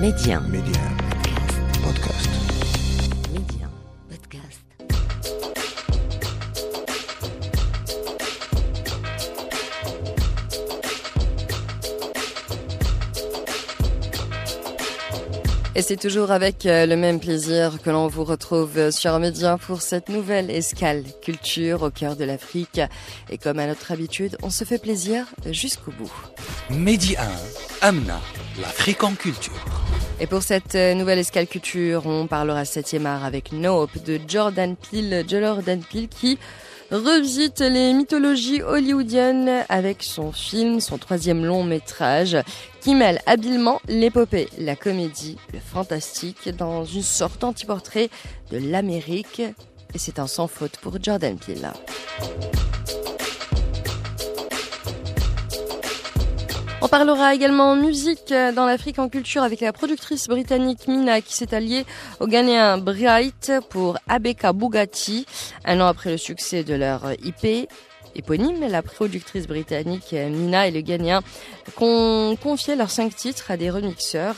Média. 0.00 0.40
Média. 0.40 0.82
Podcast. 1.82 2.28
Média. 3.32 3.66
Podcast. 4.10 4.60
Et 15.74 15.80
c'est 15.80 15.96
toujours 15.96 16.30
avec 16.30 16.66
euh, 16.66 16.84
le 16.84 16.96
même 16.96 17.18
plaisir 17.18 17.80
que 17.82 17.88
l'on 17.88 18.08
vous 18.08 18.24
retrouve 18.24 18.90
sur 18.90 19.18
Média 19.18 19.56
pour 19.56 19.80
cette 19.80 20.10
nouvelle 20.10 20.50
escale 20.50 21.04
culture 21.22 21.82
au 21.82 21.90
cœur 21.90 22.16
de 22.16 22.24
l'Afrique. 22.24 22.82
Et 23.30 23.38
comme 23.38 23.58
à 23.58 23.66
notre 23.66 23.92
habitude, 23.92 24.36
on 24.42 24.50
se 24.50 24.64
fait 24.64 24.78
plaisir 24.78 25.26
jusqu'au 25.50 25.92
bout. 25.92 26.12
Mehdi 26.68 27.16
1, 27.16 27.22
Amna, 27.80 28.20
l'Afrique 28.60 29.04
en 29.04 29.14
culture. 29.14 29.52
Et 30.18 30.26
pour 30.26 30.42
cette 30.42 30.74
euh, 30.74 30.94
nouvelle 30.94 31.20
escale 31.20 31.46
culture, 31.46 32.06
on 32.06 32.26
parlera 32.26 32.64
7e 32.64 33.06
art 33.06 33.24
avec 33.24 33.52
Nope 33.52 34.02
de 34.02 34.18
Jordan 34.26 34.74
Peele, 34.74 35.24
Jordan 35.28 35.80
Peele 35.80 36.08
qui 36.08 36.38
revisite 36.90 37.60
les 37.60 37.92
mythologies 37.92 38.62
hollywoodiennes 38.62 39.64
avec 39.68 40.02
son 40.02 40.32
film, 40.32 40.80
son 40.80 40.98
troisième 40.98 41.44
long 41.44 41.62
métrage, 41.62 42.36
qui 42.80 42.96
mêle 42.96 43.20
habilement 43.26 43.80
l'épopée, 43.86 44.48
la 44.58 44.74
comédie, 44.74 45.36
le 45.52 45.60
fantastique 45.60 46.48
dans 46.48 46.84
une 46.84 47.02
sorte 47.02 47.44
anti-portrait 47.44 48.10
de 48.50 48.58
l'Amérique. 48.58 49.40
Et 49.94 49.98
c'est 49.98 50.18
un 50.18 50.26
sans 50.26 50.48
faute 50.48 50.78
pour 50.78 51.00
Jordan 51.00 51.38
Peele. 51.38 51.70
On 56.86 56.88
parlera 56.88 57.34
également 57.34 57.74
musique 57.74 58.28
dans 58.28 58.64
l'Afrique 58.64 59.00
en 59.00 59.08
culture 59.08 59.42
avec 59.42 59.60
la 59.60 59.72
productrice 59.72 60.28
britannique 60.28 60.86
Mina 60.86 61.20
qui 61.20 61.34
s'est 61.34 61.52
alliée 61.52 61.84
au 62.20 62.28
Ghanéen 62.28 62.78
Bright 62.78 63.54
pour 63.70 63.98
Abeka 64.06 64.52
Bugatti. 64.52 65.26
Un 65.64 65.80
an 65.80 65.88
après 65.88 66.12
le 66.12 66.16
succès 66.16 66.62
de 66.62 66.74
leur 66.74 67.12
IP 67.24 67.68
éponyme, 68.14 68.68
la 68.68 68.82
productrice 68.82 69.48
britannique 69.48 70.12
Mina 70.12 70.68
et 70.68 70.70
le 70.70 70.80
Ghanéen 70.80 71.22
ont 71.80 72.36
confié 72.40 72.76
leurs 72.76 72.90
cinq 72.90 73.16
titres 73.16 73.50
à 73.50 73.56
des 73.56 73.68
remixeurs 73.68 74.36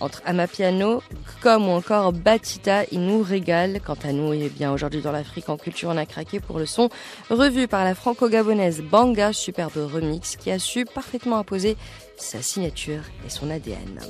entre 0.00 0.22
Amapiano, 0.24 1.02
comme 1.42 1.68
ou 1.68 1.72
encore 1.72 2.12
Batita, 2.12 2.84
ils 2.90 3.00
nous 3.00 3.22
régalent. 3.22 3.78
Quant 3.84 3.96
à 4.04 4.12
nous, 4.12 4.32
et 4.32 4.42
eh 4.44 4.48
bien 4.48 4.72
aujourd'hui 4.72 5.00
dans 5.00 5.12
l'Afrique 5.12 5.48
en 5.48 5.56
culture, 5.56 5.90
on 5.90 5.96
a 5.96 6.06
craqué 6.06 6.40
pour 6.40 6.58
le 6.58 6.66
son 6.66 6.88
revu 7.30 7.68
par 7.68 7.84
la 7.84 7.94
franco-gabonaise 7.94 8.82
Banga, 8.82 9.32
superbe 9.32 9.76
remix 9.76 10.36
qui 10.36 10.50
a 10.50 10.58
su 10.58 10.84
parfaitement 10.84 11.38
imposer 11.38 11.76
sa 12.16 12.42
signature 12.42 13.02
et 13.26 13.30
son 13.30 13.50
ADN. 13.50 14.00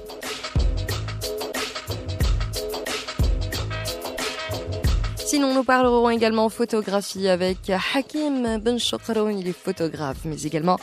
Sinon, 5.30 5.54
nous 5.54 5.62
parlerons 5.62 6.10
également 6.10 6.48
photographie 6.48 7.28
avec 7.28 7.70
Hakim 7.94 8.58
Ben 8.58 8.78
Il 8.78 9.46
est 9.46 9.52
photographe, 9.52 10.16
mais 10.24 10.42
également 10.42 10.76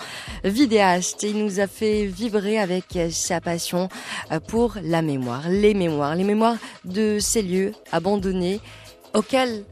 vidéaste. 0.46 1.24
Il 1.24 1.44
nous 1.44 1.60
a 1.60 1.68
fait 1.68 2.06
vibrer 2.06 2.58
avec 2.58 2.98
sa 3.12 3.42
passion 3.42 3.90
pour 4.48 4.78
la 4.82 5.02
mémoire, 5.02 5.50
les 5.50 5.74
mémoires, 5.74 6.16
les 6.16 6.24
mémoires 6.24 6.56
de 6.86 7.18
ces 7.20 7.42
lieux 7.42 7.74
abandonnés 7.92 8.62
auxquels 9.14 9.66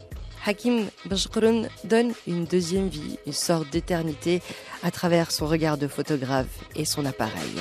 Hakim 0.46 0.88
Ben 1.06 1.70
donne 1.86 2.12
une 2.28 2.44
deuxième 2.44 2.90
vie, 2.90 3.18
une 3.26 3.32
sorte 3.32 3.70
d'éternité 3.70 4.42
à 4.84 4.92
travers 4.92 5.32
son 5.32 5.48
regard 5.48 5.78
de 5.78 5.88
photographe 5.88 6.66
et 6.76 6.84
son 6.84 7.06
appareil. 7.06 7.56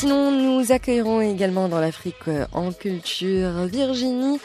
Sinon, 0.00 0.30
nous 0.30 0.70
accueillerons 0.70 1.20
également 1.20 1.68
dans 1.68 1.80
l'Afrique 1.80 2.28
euh, 2.28 2.46
en 2.52 2.70
culture 2.70 3.64
Virginie 3.64 4.38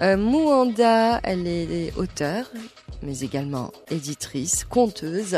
euh, 0.00 0.16
Mouanda. 0.16 1.18
Elle 1.24 1.48
est 1.48 1.92
auteure, 1.96 2.44
mais 3.02 3.18
également 3.18 3.72
éditrice, 3.90 4.62
conteuse. 4.62 5.36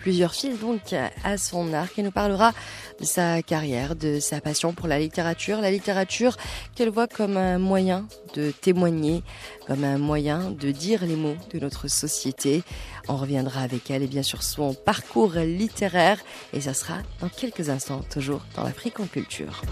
Plusieurs 0.00 0.34
fils 0.34 0.58
donc 0.58 0.94
à 1.24 1.36
son 1.36 1.74
arc 1.74 1.98
et 1.98 2.02
nous 2.02 2.10
parlera 2.10 2.52
de 2.98 3.04
sa 3.04 3.42
carrière, 3.42 3.94
de 3.96 4.18
sa 4.18 4.40
passion 4.40 4.72
pour 4.72 4.88
la 4.88 4.98
littérature, 4.98 5.60
la 5.60 5.70
littérature 5.70 6.36
qu'elle 6.74 6.88
voit 6.88 7.06
comme 7.06 7.36
un 7.36 7.58
moyen 7.58 8.06
de 8.34 8.50
témoigner, 8.50 9.22
comme 9.66 9.84
un 9.84 9.98
moyen 9.98 10.50
de 10.50 10.70
dire 10.70 11.04
les 11.04 11.16
mots 11.16 11.36
de 11.52 11.58
notre 11.58 11.88
société. 11.88 12.62
On 13.08 13.16
reviendra 13.16 13.60
avec 13.60 13.90
elle 13.90 14.02
et 14.02 14.06
bien 14.06 14.22
sûr 14.22 14.42
son 14.42 14.72
parcours 14.72 15.34
littéraire 15.34 16.18
et 16.54 16.62
ça 16.62 16.72
sera 16.72 16.94
dans 17.20 17.28
quelques 17.28 17.68
instants, 17.68 18.00
toujours 18.10 18.40
dans 18.56 18.64
l'Afrique 18.64 19.00
en 19.00 19.06
culture. 19.06 19.62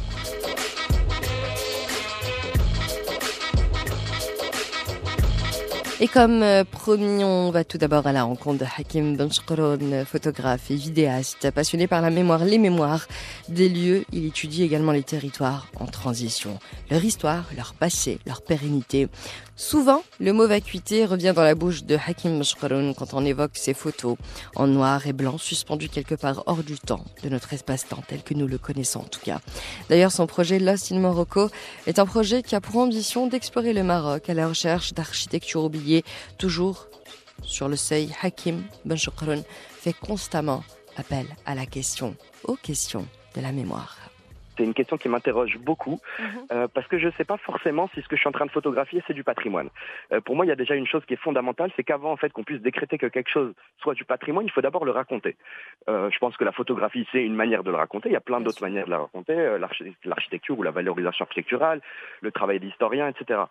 Et 6.00 6.06
comme 6.06 6.44
euh, 6.44 6.62
promis, 6.62 7.25
on 7.25 7.50
va 7.50 7.64
tout 7.64 7.76
d'abord 7.76 8.06
à 8.06 8.12
la 8.12 8.22
rencontre 8.22 8.60
de 8.60 8.66
Hakim 8.78 9.16
Benchkron, 9.16 10.04
photographe 10.04 10.70
et 10.70 10.76
vidéaste, 10.76 11.50
passionné 11.50 11.88
par 11.88 12.03
la 12.03 12.10
mémoire, 12.10 12.44
les 12.44 12.59
mémoires 12.59 13.09
des 13.48 13.69
lieux. 13.69 14.04
Il 14.12 14.26
étudie 14.26 14.62
également 14.62 14.92
les 14.92 15.03
territoires 15.03 15.66
en 15.81 15.86
transition, 15.86 16.60
leur 16.88 17.04
histoire, 17.04 17.47
leur 17.56 17.75
passé, 17.75 18.20
leur 18.26 18.42
pérennité. 18.42 19.09
Souvent, 19.59 20.05
le 20.21 20.33
mot 20.33 20.47
vacuité 20.47 21.05
revient 21.05 21.33
dans 21.35 21.43
la 21.43 21.57
bouche 21.57 21.83
de 21.83 21.97
Hakim 21.97 22.39
Benchkron 22.39 22.95
quand 22.95 23.13
on 23.13 23.25
évoque 23.25 23.57
ces 23.57 23.75
photos 23.75 24.17
en 24.55 24.69
noir 24.69 25.05
et 25.09 25.13
blanc 25.13 25.37
suspendues 25.37 25.89
quelque 25.89 26.15
part 26.15 26.45
hors 26.47 26.63
du 26.63 26.79
temps, 26.79 27.05
de 27.25 27.29
notre 27.29 27.53
espace-temps 27.53 28.05
tel 28.07 28.23
que 28.23 28.35
nous 28.35 28.47
le 28.47 28.57
connaissons 28.57 29.01
en 29.01 29.09
tout 29.09 29.21
cas. 29.21 29.41
D'ailleurs, 29.89 30.13
son 30.13 30.29
projet 30.29 30.61
Lost 30.61 30.93
in 30.93 31.01
Morocco 31.01 31.51
est 31.89 31.99
un 31.99 32.07
projet 32.07 32.45
qui 32.45 32.55
a 32.55 32.61
pour 32.61 32.81
ambition 32.81 33.27
d'explorer 33.27 33.73
le 33.73 33.83
Maroc 33.83 34.31
à 34.31 34.35
la 34.35 34.47
recherche 34.47 34.95
d'architecture 34.95 35.65
oubliée 35.65 36.05
toujours 36.39 36.87
sur 37.43 37.69
le 37.69 37.77
seuil, 37.77 38.15
Hakim 38.23 38.63
Ben 38.85 38.97
fait 38.97 39.93
constamment 39.93 40.63
appel 40.97 41.27
à 41.47 41.57
la 41.57 41.67
question, 41.67 42.15
aux 42.45 42.55
questions 42.55 43.07
de 43.35 43.41
la 43.41 43.51
mémoire. 43.51 43.97
C'est 44.59 44.65
une 44.65 44.75
question 44.75 44.99
qui 44.99 45.09
m'interroge 45.09 45.57
beaucoup 45.59 45.99
Mhm. 46.19 46.27
euh, 46.53 46.69
parce 46.75 46.87
que 46.89 46.99
je 46.99 47.07
ne 47.07 47.13
sais 47.13 47.25
pas 47.25 47.39
forcément 47.39 47.89
si 47.95 48.03
ce 48.03 48.09
que 48.09 48.17
je 48.17 48.21
suis 48.21 48.29
en 48.29 48.33
train 48.33 48.45
de 48.45 48.51
photographier 48.51 49.03
c'est 49.07 49.15
du 49.15 49.25
patrimoine. 49.25 49.71
Euh, 50.13 50.21
pour 50.21 50.37
moi, 50.37 50.45
il 50.45 50.49
y 50.49 50.53
a 50.53 50.57
déjà 50.57 50.75
une 50.75 50.87
chose 50.87 51.05
qui 51.07 51.15
est 51.15 51.23
fondamentale, 51.29 51.71
c'est 51.77 51.85
qu'avant 51.85 52.13
en 52.13 52.17
fait 52.17 52.31
qu'on 52.33 52.45
puisse 52.45 52.61
décréter 52.61 52.99
que 52.99 53.07
quelque 53.07 53.31
chose 53.31 53.55
soit 53.81 53.95
du 53.95 54.05
patrimoine, 54.05 54.45
il 54.45 54.51
faut 54.51 54.61
d'abord 54.61 54.85
le 54.85 54.91
raconter. 54.91 55.37
Euh, 55.89 56.11
je 56.11 56.19
pense 56.19 56.37
que 56.37 56.45
la 56.45 56.53
photographie 56.53 57.07
c'est 57.13 57.25
une 57.25 57.35
manière 57.37 57.63
de 57.65 57.71
le 57.71 57.77
raconter. 57.77 58.09
Il 58.11 58.13
y 58.13 58.17
a 58.17 58.21
plein 58.21 58.41
d'autres 58.41 58.63
manières 58.63 58.87
de 58.87 58.91
la 58.91 58.99
raconter, 58.99 59.33
euh, 59.33 59.59
l'archi- 59.59 59.97
l'architecture 60.05 60.59
ou 60.59 60.63
la 60.65 60.73
valorisation 60.73 61.25
architecturale, 61.25 61.81
le 62.21 62.33
travail 62.33 62.59
d'historien, 62.59 63.09
etc. 63.09 63.43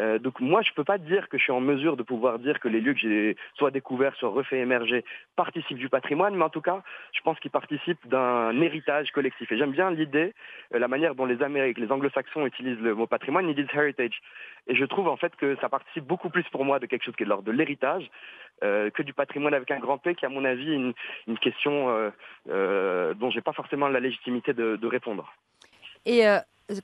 Euh, 0.00 0.18
donc 0.18 0.40
moi, 0.40 0.62
je 0.62 0.72
peux 0.72 0.84
pas 0.84 0.96
dire 0.96 1.28
que 1.28 1.36
je 1.36 1.42
suis 1.42 1.52
en 1.52 1.60
mesure 1.60 1.96
de 1.98 2.02
pouvoir 2.02 2.38
dire 2.38 2.60
que 2.60 2.68
les 2.68 2.80
lieux 2.80 2.94
que 2.94 3.00
j'ai 3.00 3.36
soit 3.56 3.70
découverts, 3.70 4.14
soit 4.16 4.30
refaits 4.30 4.58
émerger 4.60 5.04
participent 5.36 5.76
du 5.76 5.90
patrimoine, 5.90 6.34
mais 6.34 6.44
en 6.44 6.48
tout 6.48 6.62
cas, 6.62 6.82
je 7.12 7.20
pense 7.20 7.38
qu'ils 7.40 7.50
participent 7.50 8.06
d'un 8.08 8.58
héritage 8.62 9.10
collectif. 9.12 9.50
Et 9.52 9.58
j'aime 9.58 9.72
bien 9.72 9.90
l'idée, 9.90 10.32
la 10.70 10.88
manière 10.88 11.14
dont 11.14 11.24
les 11.24 11.42
Amériques, 11.42 11.78
les 11.78 11.90
Anglo-Saxons 11.90 12.46
utilisent 12.46 12.80
le 12.80 12.94
mot 12.94 13.06
patrimoine, 13.06 13.48
ils 13.48 13.54
disent 13.54 13.66
heritage. 13.74 14.20
Et 14.66 14.74
je 14.74 14.84
trouve 14.84 15.08
en 15.08 15.16
fait 15.16 15.34
que 15.36 15.56
ça 15.60 15.68
participe 15.68 16.04
beaucoup 16.04 16.30
plus 16.30 16.44
pour 16.44 16.64
moi 16.64 16.78
de 16.78 16.86
quelque 16.86 17.04
chose 17.04 17.16
qui 17.16 17.24
est 17.24 17.26
de 17.26 17.30
l'ordre 17.30 17.44
de 17.44 17.52
l'héritage 17.52 18.10
euh, 18.62 18.90
que 18.90 19.02
du 19.02 19.12
patrimoine 19.12 19.54
avec 19.54 19.70
un 19.70 19.80
grand 19.80 19.98
P, 19.98 20.14
qui 20.14 20.24
à 20.24 20.28
mon 20.28 20.44
avis 20.44 20.72
une, 20.72 20.92
une 21.26 21.38
question 21.38 21.90
euh, 21.90 22.10
euh, 22.48 23.14
dont 23.14 23.30
j'ai 23.30 23.40
pas 23.40 23.52
forcément 23.52 23.88
la 23.88 24.00
légitimité 24.00 24.52
de, 24.52 24.86
répondre. 24.86 25.32
Et 26.04 26.26
euh, 26.26 26.38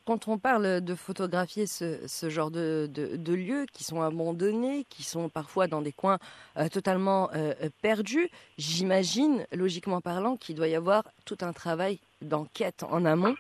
quand 0.04 0.28
on 0.28 0.38
parle 0.38 0.80
de 0.80 0.94
photographier 0.94 1.66
ce, 1.66 2.28
genre 2.28 2.50
de, 2.50 2.88
lieux 3.26 3.66
qui 3.72 3.84
sont 3.84 4.02
abandonnés, 4.02 4.84
qui 4.88 5.02
sont 5.02 5.28
parfois 5.28 5.66
dans 5.66 5.82
des 5.82 5.92
coins 5.92 6.18
euh, 6.56 6.68
totalement 6.68 7.30
euh, 7.32 7.54
euh, 7.62 7.68
perdus, 7.82 8.28
j'imagine, 8.56 9.46
logiquement 9.52 10.00
parlant, 10.00 10.36
qu'il 10.36 10.56
doit 10.56 10.68
y 10.68 10.74
avoir 10.74 11.04
tout 11.24 11.38
un 11.41 11.53
travail 11.53 12.00
d'enquête 12.22 12.82
en 12.82 13.04
amont. 13.04 13.34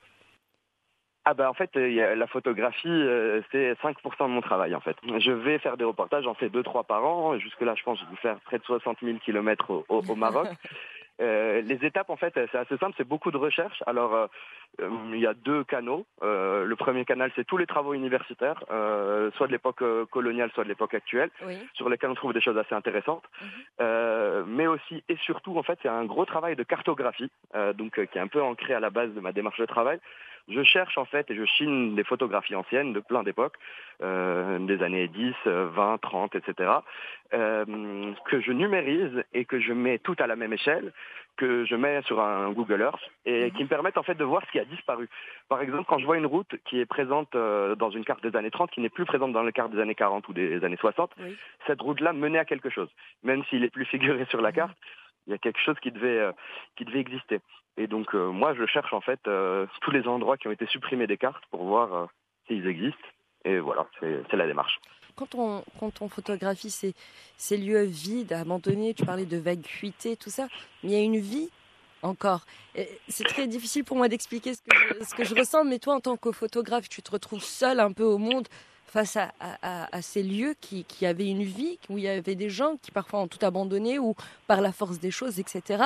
Ah 1.24 1.34
bah 1.34 1.50
en 1.50 1.54
fait, 1.54 1.70
euh, 1.76 2.14
la 2.14 2.26
photographie, 2.26 2.88
euh, 2.88 3.42
c'est 3.52 3.74
5% 3.82 3.94
de 4.28 4.32
mon 4.32 4.40
travail 4.40 4.74
en 4.74 4.80
fait. 4.80 4.96
Je 5.18 5.30
vais 5.32 5.58
faire 5.58 5.76
des 5.76 5.84
reportages, 5.84 6.24
j'en 6.24 6.34
fais 6.34 6.48
deux 6.48 6.62
trois 6.62 6.84
par 6.84 7.04
an. 7.04 7.38
Jusque 7.38 7.60
là, 7.60 7.74
je 7.74 7.82
pense 7.82 7.98
que 8.00 8.06
je 8.06 8.10
vais 8.10 8.16
faire 8.16 8.40
près 8.46 8.58
de 8.58 8.64
60 8.64 8.96
000 9.02 9.18
kilomètres 9.18 9.70
au, 9.70 9.84
au- 9.90 10.02
au 10.08 10.14
Maroc. 10.14 10.48
Euh, 11.20 11.60
les 11.62 11.84
étapes, 11.84 12.10
en 12.10 12.16
fait, 12.16 12.32
c'est 12.34 12.58
assez 12.58 12.76
simple, 12.78 12.94
c'est 12.96 13.06
beaucoup 13.08 13.30
de 13.30 13.36
recherche. 13.36 13.82
Alors, 13.86 14.14
euh, 14.14 14.26
euh, 14.80 14.88
il 15.12 15.18
y 15.20 15.26
a 15.26 15.34
deux 15.34 15.64
canaux. 15.64 16.06
Euh, 16.22 16.64
le 16.64 16.76
premier 16.76 17.04
canal, 17.04 17.30
c'est 17.34 17.44
tous 17.46 17.56
les 17.56 17.66
travaux 17.66 17.94
universitaires, 17.94 18.62
euh, 18.70 19.30
soit 19.32 19.46
de 19.48 19.52
l'époque 19.52 19.82
coloniale, 20.10 20.50
soit 20.54 20.64
de 20.64 20.68
l'époque 20.68 20.94
actuelle, 20.94 21.30
Oui. 21.46 21.58
sur 21.74 21.88
lesquels 21.88 22.10
on 22.10 22.14
trouve 22.14 22.32
des 22.32 22.40
choses 22.40 22.56
assez 22.58 22.74
intéressantes. 22.74 23.24
Euh, 23.80 24.44
mais 24.46 24.66
aussi 24.66 25.02
et 25.08 25.16
surtout, 25.16 25.56
en 25.58 25.62
fait, 25.62 25.78
c'est 25.82 25.88
un 25.88 26.04
gros 26.04 26.24
travail 26.24 26.56
de 26.56 26.62
cartographie, 26.62 27.30
euh, 27.54 27.72
donc 27.72 27.94
qui 28.06 28.18
est 28.18 28.20
un 28.20 28.28
peu 28.28 28.42
ancré 28.42 28.74
à 28.74 28.80
la 28.80 28.90
base 28.90 29.12
de 29.12 29.20
ma 29.20 29.32
démarche 29.32 29.58
de 29.58 29.66
travail. 29.66 29.98
Je 30.50 30.62
cherche 30.62 30.96
en 30.96 31.04
fait 31.04 31.30
et 31.30 31.34
je 31.36 31.44
chine 31.44 31.94
des 31.94 32.04
photographies 32.04 32.54
anciennes 32.54 32.94
de 32.94 33.00
plein 33.00 33.22
d'époques, 33.22 33.56
euh, 34.02 34.58
des 34.60 34.82
années 34.82 35.06
10, 35.06 35.34
euh, 35.46 35.68
20, 35.74 35.98
30, 36.00 36.34
etc., 36.36 36.70
euh, 37.34 38.12
que 38.26 38.40
je 38.40 38.52
numérise 38.52 39.22
et 39.34 39.44
que 39.44 39.60
je 39.60 39.72
mets 39.72 39.98
tout 39.98 40.16
à 40.18 40.26
la 40.26 40.36
même 40.36 40.52
échelle 40.52 40.92
que 41.36 41.64
je 41.66 41.76
mets 41.76 42.02
sur 42.02 42.20
un 42.20 42.50
Google 42.50 42.80
Earth 42.80 43.00
et 43.24 43.44
Mhm. 43.44 43.50
qui 43.52 43.62
me 43.62 43.68
permettent 43.68 43.96
en 43.98 44.02
fait 44.02 44.16
de 44.16 44.24
voir 44.24 44.42
ce 44.46 44.50
qui 44.50 44.58
a 44.58 44.64
disparu. 44.64 45.08
Par 45.48 45.60
exemple, 45.62 45.84
quand 45.88 45.98
je 46.00 46.04
vois 46.04 46.16
une 46.16 46.26
route 46.26 46.56
qui 46.64 46.80
est 46.80 46.86
présente 46.86 47.32
euh, 47.36 47.76
dans 47.76 47.90
une 47.90 48.04
carte 48.04 48.22
des 48.26 48.36
années 48.36 48.50
30, 48.50 48.72
qui 48.72 48.80
n'est 48.80 48.88
plus 48.88 49.04
présente 49.04 49.32
dans 49.32 49.44
la 49.44 49.52
carte 49.52 49.70
des 49.70 49.78
années 49.80 49.94
40 49.94 50.26
ou 50.28 50.32
des 50.32 50.64
années 50.64 50.76
60, 50.78 51.12
Oui. 51.20 51.36
cette 51.68 51.80
route-là 51.80 52.12
menait 52.12 52.40
à 52.40 52.44
quelque 52.44 52.70
chose. 52.70 52.88
Même 53.22 53.44
s'il 53.44 53.62
est 53.62 53.70
plus 53.70 53.84
figuré 54.24 54.24
sur 54.30 54.40
la 54.40 54.48
Mhm. 54.48 54.54
carte, 54.56 54.76
il 55.28 55.30
y 55.30 55.34
a 55.34 55.38
quelque 55.38 55.60
chose 55.60 55.78
qui 55.80 55.92
devait, 55.92 56.18
euh, 56.18 56.32
qui 56.76 56.84
devait 56.84 56.98
exister. 57.00 57.38
Et 57.76 57.86
donc 57.86 58.14
euh, 58.16 58.30
moi, 58.32 58.54
je 58.54 58.66
cherche 58.66 58.92
en 58.92 59.00
fait 59.00 59.20
tous 59.82 59.90
les 59.92 60.08
endroits 60.08 60.38
qui 60.38 60.48
ont 60.48 60.52
été 60.52 60.66
supprimés 60.66 61.06
des 61.06 61.18
cartes 61.18 61.44
pour 61.52 61.62
voir 61.64 62.08
s'ils 62.48 62.66
existent. 62.66 62.98
Et 63.44 63.60
voilà, 63.60 63.86
c'est 64.00 64.36
la 64.36 64.46
démarche. 64.48 64.80
Quand 65.18 65.34
on, 65.34 65.64
quand 65.80 66.00
on 66.00 66.08
photographie 66.08 66.70
ces, 66.70 66.94
ces 67.36 67.56
lieux 67.56 67.82
vides, 67.82 68.32
abandonnés, 68.32 68.94
tu 68.94 69.04
parlais 69.04 69.26
de 69.26 69.36
vacuité, 69.36 70.16
tout 70.16 70.30
ça, 70.30 70.46
mais 70.84 70.90
il 70.90 70.92
y 70.92 70.96
a 70.96 71.00
une 71.02 71.18
vie 71.18 71.48
encore. 72.02 72.46
C'est 73.08 73.26
très 73.26 73.48
difficile 73.48 73.82
pour 73.82 73.96
moi 73.96 74.06
d'expliquer 74.08 74.54
ce, 74.54 74.60
que 74.62 74.76
je- 75.00 75.04
ce 75.04 75.14
que 75.16 75.24
je 75.24 75.34
ressens, 75.34 75.64
mais 75.64 75.80
toi, 75.80 75.96
en 75.96 76.00
tant 76.00 76.16
que 76.16 76.30
photographe, 76.30 76.88
tu 76.88 77.02
te 77.02 77.10
retrouves 77.10 77.42
seul 77.42 77.80
un 77.80 77.90
peu 77.90 78.04
au 78.04 78.18
monde 78.18 78.46
face 78.86 79.16
à- 79.16 79.32
à 79.96 80.00
ces 80.02 80.22
lieux 80.22 80.54
qui, 80.60 80.84
qui 80.84 81.04
avaient 81.04 81.26
une 81.26 81.42
vie, 81.42 81.78
où 81.90 81.98
il 81.98 82.04
y 82.04 82.08
avait 82.08 82.36
des 82.36 82.48
gens 82.48 82.76
qui 82.80 82.90
parfois 82.92 83.18
ont 83.20 83.28
tout 83.28 83.44
abandonné 83.44 83.98
ou 83.98 84.14
par 84.46 84.60
la 84.60 84.72
force 84.72 84.98
des 85.00 85.10
choses, 85.10 85.40
etc. 85.40 85.84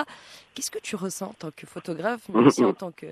Qu'est-ce 0.55 0.71
que 0.71 0.79
tu 0.79 0.95
ressens 0.95 1.29
en 1.31 1.33
tant 1.33 1.51
que 1.57 1.67
photographe, 1.67 2.21
mais 2.29 2.35
aussi 2.47 2.63
en 2.65 2.75
tant 2.75 2.93
que... 2.93 3.07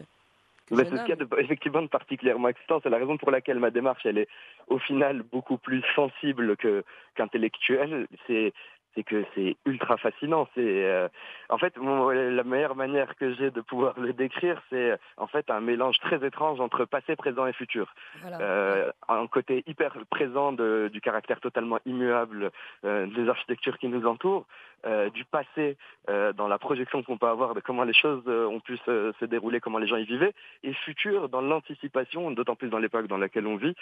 jeune 0.70 0.86
c'est 0.86 0.96
ce 0.96 1.00
qu'il 1.02 1.10
y 1.10 1.12
a 1.12 1.16
de, 1.16 1.28
effectivement 1.38 1.82
de 1.82 1.88
particulièrement 1.88 2.48
excitant. 2.48 2.80
C'est 2.82 2.90
la 2.90 2.98
raison 2.98 3.16
pour 3.16 3.30
laquelle 3.30 3.58
ma 3.58 3.70
démarche, 3.70 4.04
elle 4.04 4.18
est 4.18 4.28
au 4.68 4.78
final 4.78 5.22
beaucoup 5.22 5.58
plus 5.58 5.82
sensible 5.94 6.56
que 6.56 6.84
qu'intellectuelle. 7.14 8.06
C'est 8.26 8.52
c'est 8.94 9.02
que 9.04 9.24
c'est 9.34 9.56
ultra 9.66 9.96
fascinant. 9.96 10.48
C'est 10.54 10.84
euh, 10.84 11.08
en 11.48 11.58
fait 11.58 11.76
mon- 11.76 12.10
la 12.10 12.44
meilleure 12.44 12.74
manière 12.76 13.14
que 13.16 13.32
j'ai 13.34 13.50
de 13.50 13.60
pouvoir 13.60 13.98
le 13.98 14.12
décrire, 14.12 14.60
c'est 14.70 14.98
en 15.16 15.26
fait 15.26 15.50
un 15.50 15.60
mélange 15.60 15.98
très 16.00 16.24
étrange 16.26 16.60
entre 16.60 16.84
passé, 16.84 17.16
présent 17.16 17.46
et 17.46 17.52
futur. 17.52 17.94
Voilà. 18.22 18.40
Euh, 18.40 18.90
un 19.08 19.26
côté 19.26 19.62
hyper 19.66 19.94
présent 20.10 20.52
de- 20.52 20.88
du 20.92 21.00
caractère 21.00 21.40
totalement 21.40 21.78
immuable 21.86 22.50
euh, 22.84 23.06
des 23.06 23.28
architectures 23.28 23.78
qui 23.78 23.88
nous 23.88 24.06
entourent, 24.06 24.46
euh, 24.86 25.10
du 25.10 25.24
passé 25.26 25.76
euh, 26.08 26.32
dans 26.32 26.48
la 26.48 26.58
projection 26.58 27.02
qu'on 27.02 27.18
peut 27.18 27.26
avoir 27.26 27.54
de 27.54 27.60
comment 27.60 27.84
les 27.84 27.92
choses 27.92 28.22
euh, 28.26 28.46
ont 28.46 28.60
pu 28.60 28.78
se, 28.78 29.12
se 29.20 29.24
dérouler, 29.26 29.60
comment 29.60 29.76
les 29.78 29.86
gens 29.86 29.96
y 29.98 30.04
vivaient, 30.04 30.32
et 30.62 30.72
futur 30.72 31.28
dans 31.28 31.42
l'anticipation, 31.42 32.30
d'autant 32.30 32.54
plus 32.56 32.70
dans 32.70 32.78
l'époque 32.78 33.06
dans 33.06 33.18
laquelle 33.18 33.46
on 33.46 33.56
vit, 33.56 33.74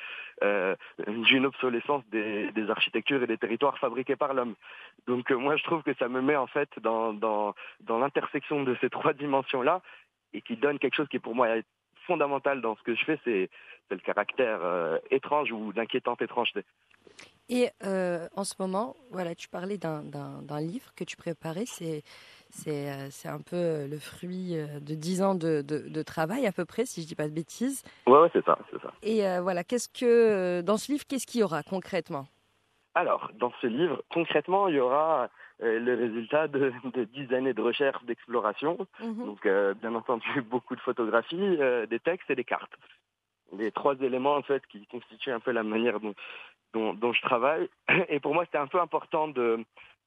euh, 0.43 0.75
d'une 1.06 1.46
obsolescence 1.46 2.02
des, 2.11 2.50
des 2.50 2.69
architectures 2.70 3.22
et 3.22 3.26
des 3.28 3.38
territoires 3.38 3.78
fabriqués 3.78 4.16
par 4.16 4.34
l'homme. 4.34 4.54
Donc 5.06 5.30
euh, 5.30 5.36
moi 5.36 5.56
je 5.56 5.64
trouve 5.64 5.82
que 5.82 5.94
ça 5.94 6.08
me 6.08 6.20
met 6.20 6.36
en 6.36 6.46
fait 6.46 6.68
dans, 6.80 7.12
dans, 7.12 7.54
dans 7.80 7.98
l'intersection 7.98 8.62
de 8.62 8.76
ces 8.80 8.90
trois 8.90 9.12
dimensions-là 9.12 9.80
et 10.32 10.42
qui 10.42 10.56
donne 10.56 10.78
quelque 10.78 10.96
chose 10.96 11.08
qui 11.08 11.18
pour 11.18 11.34
moi 11.34 11.48
est 11.56 11.64
fondamental 12.06 12.60
dans 12.60 12.76
ce 12.76 12.82
que 12.82 12.94
je 12.94 13.04
fais, 13.04 13.18
c'est 13.24 13.50
le 13.90 13.98
caractère 13.98 14.60
euh, 14.62 14.98
étrange 15.10 15.52
ou 15.52 15.72
d'inquiétante 15.72 16.20
étrangeté. 16.22 16.64
Et 17.50 17.70
euh, 17.84 18.28
en 18.36 18.44
ce 18.44 18.54
moment, 18.58 18.94
voilà, 19.10 19.34
tu 19.34 19.48
parlais 19.48 19.78
d'un- 19.78 20.02
livre 20.60 20.92
que 20.94 21.04
tu 21.04 21.16
préparais. 21.16 21.64
C'est 21.66 22.02
un 23.28 23.40
peu 23.40 23.86
le 23.86 23.98
fruit 23.98 24.54
de 24.54 24.94
dix 24.94 25.22
ans 25.22 25.34
de, 25.34 25.62
de- 25.62 25.88
de 25.88 26.02
travail 26.02 26.46
à 26.46 26.52
peu 26.52 26.66
près, 26.66 26.84
si 26.84 27.00
je 27.02 27.06
dis 27.06 27.14
pas 27.14 27.26
de 27.28 27.32
bêtises. 27.34 27.82
Ouais, 28.06 28.18
ouais, 28.20 28.28
c'est 28.34 28.44
ça, 28.44 28.58
ça. 28.82 28.92
Et 29.02 29.26
euh, 29.26 29.40
voilà, 29.40 29.64
qu'est-ce 29.64 29.88
que 29.88 30.60
dans 30.60 30.76
ce 30.76 30.92
livre, 30.92 31.04
qu'est-ce 31.08 31.26
qu'il 31.26 31.40
y 31.40 31.44
aura 31.44 31.62
concrètement? 31.62 32.26
Alors, 32.94 33.31
dans 33.35 33.52
ce 33.61 33.67
livre, 33.67 34.02
concrètement, 34.11 34.69
il 34.69 34.76
y 34.76 34.81
aura 34.81 35.29
euh, 35.62 35.79
le 35.79 35.94
résultat 35.94 36.49
de, 36.49 36.73
dix 37.12 37.32
années 37.35 37.55
de 37.55 37.61
recherche, 37.62 38.02
d'exploration. 38.05 38.79
Mhm. 39.00 39.25
Donc, 39.26 39.46
euh, 39.46 39.75
bien 39.75 39.94
entendu, 39.94 40.26
beaucoup 40.50 40.75
de 40.76 40.81
photographies, 40.81 41.37
euh, 41.61 41.87
des 41.87 42.00
textes 42.00 42.31
et 42.31 42.35
des 42.35 42.44
cartes. 42.44 42.73
Les 43.56 43.73
trois 43.73 43.94
éléments, 44.00 44.35
en 44.37 44.43
fait, 44.43 44.67
qui 44.67 44.87
constituent 44.87 45.32
un 45.32 45.40
peu 45.40 45.52
la 45.52 45.62
manière 45.62 46.00
dont, 46.00 46.14
dont, 46.75 46.93
dont 46.94 47.12
je 47.12 47.23
travaille. 47.23 47.69
Et 48.08 48.20
pour 48.20 48.35
moi, 48.35 48.44
c'était 48.44 48.58
un 48.58 48.67
peu 48.67 48.81
important 48.81 49.29
de, 49.29 49.64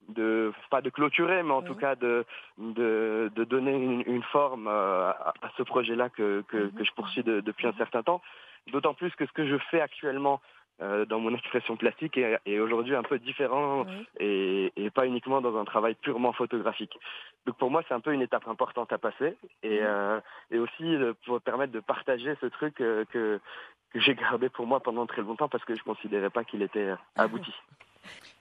de 0.09 0.51
pas 0.69 0.81
de 0.81 0.89
clôturer, 0.89 1.41
mais 1.43 1.53
en 1.53 1.61
tout 1.63 1.75
cas 1.75 1.95
de, 1.95 2.25
de, 2.57 3.31
de 3.35 3.43
donner 3.43 3.71
une, 3.73 4.03
une 4.05 4.23
forme 4.23 4.67
euh, 4.67 5.09
à, 5.11 5.33
à 5.41 5.49
ce 5.57 5.63
projet-là 5.63 6.09
que, 6.09 6.43
que, 6.49 6.57
Mhm. 6.57 6.71
que 6.73 6.83
je 6.83 6.91
poursuis 6.93 7.23
de- 7.23 7.39
depuis 7.41 7.67
un 7.67 7.73
certain 7.73 8.03
temps. 8.03 8.21
D'autant 8.71 8.93
plus 8.93 9.09
que 9.15 9.25
ce 9.25 9.31
que 9.31 9.47
je 9.47 9.57
fais 9.71 9.81
actuellement 9.81 10.39
euh, 10.81 11.05
dans 11.05 11.19
mon 11.19 11.33
expression 11.33 11.77
plastique 11.77 12.17
est, 12.17 12.39
est 12.45 12.59
aujourd'hui 12.59 12.95
un 12.95 13.03
peu 13.03 13.19
différent 13.19 13.85
Oui. 13.85 14.07
et, 14.19 14.73
et 14.75 14.89
pas 14.89 15.05
uniquement 15.05 15.41
dans 15.41 15.57
un 15.57 15.65
travail 15.65 15.95
purement 15.95 16.33
photographique. 16.33 16.97
Donc 17.45 17.57
pour 17.57 17.69
moi, 17.69 17.83
c'est 17.87 17.93
un 17.93 17.99
peu 17.99 18.13
une 18.13 18.21
étape 18.21 18.47
importante 18.47 18.91
à 18.91 18.97
passer 18.97 19.37
et, 19.63 19.79
euh, 19.81 20.19
et 20.49 20.59
aussi 20.59 20.83
de, 20.83 21.15
pour 21.25 21.41
permettre 21.41 21.71
de 21.73 21.79
partager 21.79 22.35
ce 22.41 22.47
truc 22.47 22.81
euh, 22.81 23.05
que, 23.11 23.39
que 23.91 23.99
j'ai 23.99 24.15
gardé 24.15 24.49
pour 24.49 24.65
moi 24.65 24.79
pendant 24.79 25.05
très 25.05 25.21
longtemps 25.21 25.49
parce 25.49 25.65
que 25.65 25.75
je 25.75 25.83
considérais 25.83 26.29
pas 26.29 26.43
qu'il 26.43 26.61
était 26.61 26.89
euh, 26.89 26.95
abouti. 27.15 27.53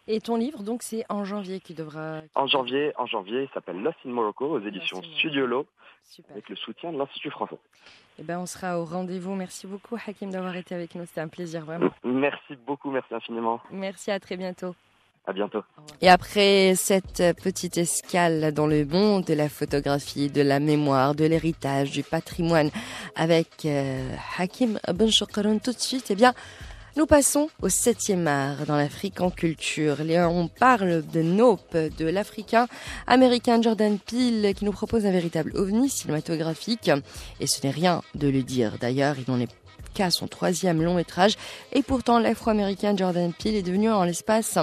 Et 0.06 0.20
ton 0.20 0.37
livre, 0.37 0.62
donc, 0.62 0.82
c'est 0.82 1.05
en 1.08 1.25
janvier 1.25 1.61
qui 1.61 1.75
devra. 1.75 2.20
En 2.35 2.47
janvier, 2.47 2.93
en 2.97 3.06
janvier, 3.06 3.43
il 3.43 3.49
s'appelle 3.55 3.81
Lost 3.81 3.99
in 4.06 4.11
Morocco 4.11 4.47
aux 4.47 4.61
éditions 4.61 5.00
Super. 5.02 6.32
avec 6.32 6.49
le 6.49 6.56
soutien 6.56 6.93
de 6.93 6.99
l'Institut 6.99 7.31
français. 7.31 7.58
Eh 8.19 8.23
ben, 8.23 8.38
on 8.38 8.47
sera 8.47 8.81
au 8.81 8.85
rendez-vous. 8.85 9.35
Merci 9.35 9.67
beaucoup, 9.67 9.97
Hakim, 9.97 10.31
d'avoir 10.31 10.56
été 10.56 10.75
avec 10.75 10.94
nous. 10.94 11.06
C'était 11.06 11.20
un 11.20 11.29
plaisir, 11.29 11.64
vraiment. 11.64 11.91
Merci 12.02 12.56
beaucoup, 12.67 12.91
merci 12.91 13.14
infiniment. 13.14 13.61
Merci, 13.70 14.11
à 14.11 14.19
très 14.19 14.37
bientôt. 14.37 14.75
À 15.26 15.32
bientôt. 15.32 15.62
Et 16.00 16.08
après 16.08 16.75
cette 16.75 17.23
petite 17.43 17.76
escale 17.76 18.53
dans 18.53 18.67
le 18.67 18.87
monde 18.87 19.25
de 19.25 19.35
la 19.35 19.50
photographie, 19.50 20.31
de 20.31 20.41
la 20.41 20.61
mémoire, 20.61 21.14
de 21.14 21.26
l'héritage, 21.26 21.91
du 21.91 22.03
patrimoine 22.03 22.70
avec 23.17 23.67
euh, 23.67 24.14
Hakim 24.38 24.81
Ben 24.94 25.11
Shokran 25.11 25.58
tout 25.58 25.73
de 25.73 25.79
suite, 25.79 26.11
eh 26.11 26.14
bien, 26.14 26.32
nous 26.97 27.07
passons 27.07 27.49
au 27.63 27.69
7e 27.69 28.27
art 28.27 28.67
dans 28.67 28.77
l'Afrique 28.77 29.21
en 29.21 29.31
culture. 29.31 29.99
On 30.01 30.49
parle 30.49 31.07
de 31.07 31.23
Nope, 31.23 31.77
de 31.77 32.07
l'Africain 32.07 32.67
américain 33.07 33.63
Jordan 33.63 33.99
Peele 33.99 34.55
qui 34.55 34.65
nous 34.65 34.73
propose 34.73 35.07
un 35.07 35.13
véritable 35.13 35.53
ovni 35.55 35.89
cinématographique. 35.89 36.91
Et 37.39 37.47
ce 37.47 37.65
n'est 37.65 37.73
rien 37.73 38.03
de 38.15 38.29
le 38.29 38.43
dire. 38.43 38.77
D'ailleurs, 38.81 39.17
il 39.19 39.33
n'en 39.33 39.41
est 39.41 39.49
qu'à 39.95 40.11
son 40.11 40.27
troisième 40.27 40.83
long 40.83 40.95
métrage. 40.95 41.35
Et 41.73 41.83
pourtant, 41.83 42.19
l'Afro-Américain 42.19 42.97
Jordan 42.97 43.33
Peele 43.33 43.57
est 43.57 43.63
devenu 43.63 43.91
en 43.91 44.05
l'espace 44.05 44.59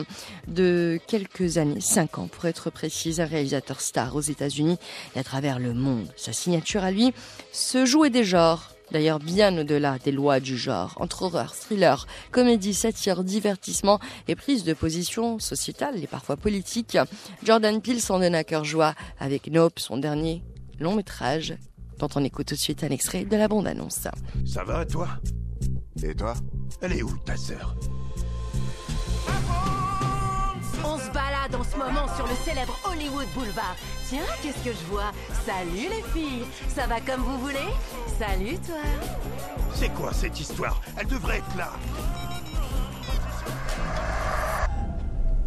de 0.47 0.99
quelques 1.07 1.57
années, 1.57 1.81
cinq 1.81 2.17
ans 2.17 2.27
pour 2.27 2.45
être 2.45 2.69
précise, 2.69 3.19
un 3.19 3.25
réalisateur 3.25 3.81
star 3.81 4.15
aux 4.15 4.21
États-Unis 4.21 4.77
et 5.15 5.19
à 5.19 5.23
travers 5.23 5.59
le 5.59 5.73
monde. 5.73 6.07
Sa 6.15 6.33
signature 6.33 6.83
à 6.83 6.91
lui, 6.91 7.13
se 7.51 7.85
jouer 7.85 8.09
des 8.09 8.23
genres. 8.23 8.76
D'ailleurs, 8.91 9.19
bien 9.19 9.57
au-delà 9.57 9.97
des 9.99 10.11
lois 10.11 10.39
du 10.39 10.57
genre, 10.57 10.93
entre 10.97 11.23
horreur, 11.23 11.53
thriller, 11.55 12.07
comédie, 12.31 12.73
satire, 12.73 13.23
divertissement 13.23 13.99
et 14.27 14.35
prise 14.35 14.63
de 14.63 14.73
position 14.73 15.39
sociétale 15.39 16.01
et 16.01 16.07
parfois 16.07 16.37
politique, 16.37 16.97
Jordan 17.43 17.81
Peele 17.81 18.01
s'en 18.01 18.19
donne 18.19 18.35
à 18.35 18.43
cœur 18.43 18.63
joie 18.63 18.93
avec 19.19 19.51
Nope, 19.51 19.79
son 19.79 19.97
dernier 19.97 20.43
long 20.79 20.95
métrage, 20.95 21.55
dont 21.99 22.09
on 22.15 22.23
écoute 22.23 22.47
tout 22.47 22.55
de 22.55 22.59
suite 22.59 22.83
un 22.83 22.89
extrait 22.89 23.25
de 23.25 23.35
la 23.35 23.47
bande-annonce. 23.47 24.07
Ça 24.45 24.63
va, 24.63 24.85
toi? 24.85 25.09
Et 26.03 26.15
toi? 26.15 26.35
Elle 26.81 26.93
est 26.93 27.03
où, 27.03 27.17
ta 27.25 27.35
sœur? 27.35 27.75
On 30.89 30.97
se 30.97 31.11
balade 31.11 31.53
en 31.53 31.63
ce 31.65 31.75
moment 31.75 32.07
sur 32.15 32.25
le 32.25 32.35
célèbre 32.45 32.79
Hollywood 32.85 33.27
Boulevard. 33.35 33.75
Tiens, 34.07 34.21
qu'est-ce 34.41 34.63
que 34.63 34.71
je 34.71 34.85
vois? 34.89 35.11
Salut 35.45 35.89
les 35.89 36.03
filles. 36.13 36.45
Ça 36.73 36.87
va 36.87 37.01
comme 37.01 37.21
vous 37.21 37.39
voulez? 37.39 37.67
Salut 38.17 38.57
toi. 38.59 38.77
C'est 39.73 39.89
quoi 39.89 40.13
cette 40.13 40.39
histoire? 40.39 40.79
Elle 40.97 41.07
devrait 41.07 41.39
être 41.39 41.57
là 41.57 41.71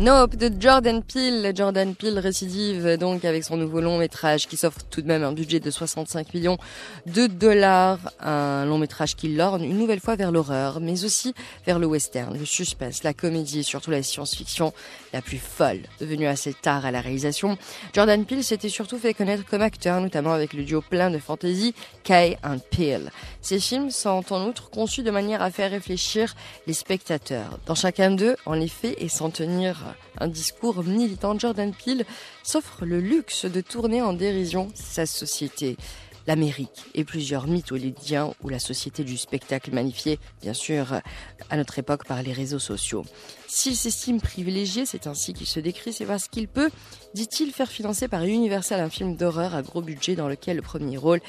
Nope 0.01 0.37
de 0.37 0.51
Jordan 0.59 1.03
Peele. 1.03 1.53
Jordan 1.55 1.95
Peele 1.95 2.19
récidive 2.21 2.97
donc 2.97 3.27
avec 3.27 3.45
son 3.45 3.59
nouveau 3.59 3.83
long 3.83 3.99
métrage 3.99 4.47
qui 4.47 4.57
s'offre 4.57 4.81
tout 4.89 5.03
de 5.03 5.07
même 5.07 5.23
un 5.23 5.33
budget 5.33 5.61
de 5.61 5.71
65 5.71 6.33
millions 6.33 6.57
de 7.05 7.27
dollars. 7.27 7.99
Un 8.19 8.65
long 8.65 8.79
métrage 8.79 9.15
qui 9.15 9.29
lorne 9.29 9.63
une 9.63 9.77
nouvelle 9.77 10.01
fois 10.01 10.17
vers 10.17 10.33
l'horreur, 10.33 10.81
mais 10.81 11.05
aussi 11.05 11.35
vers 11.67 11.79
le 11.79 11.87
western, 11.87 12.35
le 12.39 12.47
suspense, 12.47 13.03
la 13.03 13.13
comédie 13.13 13.59
et 13.59 13.63
surtout 13.63 13.91
la 13.91 14.03
science-fiction 14.03 14.73
la 15.13 15.21
plus 15.21 15.37
folle. 15.37 15.81
Devenue 16.01 16.29
assez 16.29 16.55
tard 16.55 16.87
à 16.87 16.91
la 16.91 17.03
réalisation, 17.03 17.59
Jordan 17.93 18.25
Peele 18.25 18.43
s'était 18.43 18.71
surtout 18.71 18.97
fait 18.97 19.13
connaître 19.13 19.45
comme 19.45 19.61
acteur, 19.61 20.01
notamment 20.01 20.33
avec 20.33 20.55
le 20.55 20.63
duo 20.63 20.81
plein 20.81 21.11
de 21.11 21.19
fantaisie 21.19 21.75
Kay 22.05 22.39
and 22.43 22.61
Peele. 22.71 23.11
Ces 23.43 23.61
films 23.61 23.91
sont 23.91 24.33
en 24.33 24.47
outre 24.47 24.71
conçus 24.71 25.03
de 25.03 25.11
manière 25.11 25.43
à 25.43 25.51
faire 25.51 25.71
réfléchir 25.71 26.35
les 26.67 26.73
spectateurs. 26.73 27.59
Dans 27.67 27.75
chacun 27.75 28.13
d'eux, 28.13 28.37
en 28.47 28.59
effet, 28.59 28.97
et 28.99 29.11
sans 29.11 29.29
tenir 29.29 29.90
un 30.19 30.29
discours 30.29 30.85
militant, 30.85 31.39
Jordan 31.39 31.73
Peele 31.73 32.05
s'offre 32.43 32.85
le 32.85 33.01
luxe 33.01 33.45
de 33.45 33.61
tourner 33.61 34.03
en 34.03 34.13
dérision 34.13 34.69
sa 34.75 35.07
société. 35.07 35.77
L'Amérique 36.27 36.85
et 36.95 37.05
plusieurs 37.05 37.47
mythes 37.47 37.73
hollywoodiens 37.73 38.35
ou 38.43 38.49
la 38.49 38.59
société 38.59 39.05
du 39.05 39.17
spectacle 39.17 39.73
magnifiée, 39.73 40.19
bien 40.43 40.55
sûr, 40.55 41.01
à 41.49 41.57
notre 41.57 41.79
époque 41.79 42.05
par 42.05 42.23
les 42.23 42.33
réseaux 42.33 42.59
sociaux. 42.59 43.05
S'il 43.53 43.75
s'estime 43.75 44.21
privilégié, 44.21 44.87
c'est 44.87 45.09
ainsi 45.09 45.33
qu'il 45.33 45.49
se 45.49 45.59
décrit, 45.59 45.93
c'est 45.93 46.07
parce 46.07 46.29
qu'il 46.29 46.47
peut, 46.47 46.71
dit-il, 47.15 47.51
faire 47.51 47.69
financer 47.69 48.07
par 48.07 48.23
Universal 48.23 48.79
un 48.79 48.89
film 48.89 49.17
d'horreur 49.17 49.57
à 49.57 49.63
gros 49.63 49.83
budget 49.83 50.15
dans 50.15 50.29
lequel 50.29 50.55
le 50.55 50.63
premier 50.63 50.97
rôle 50.97 51.21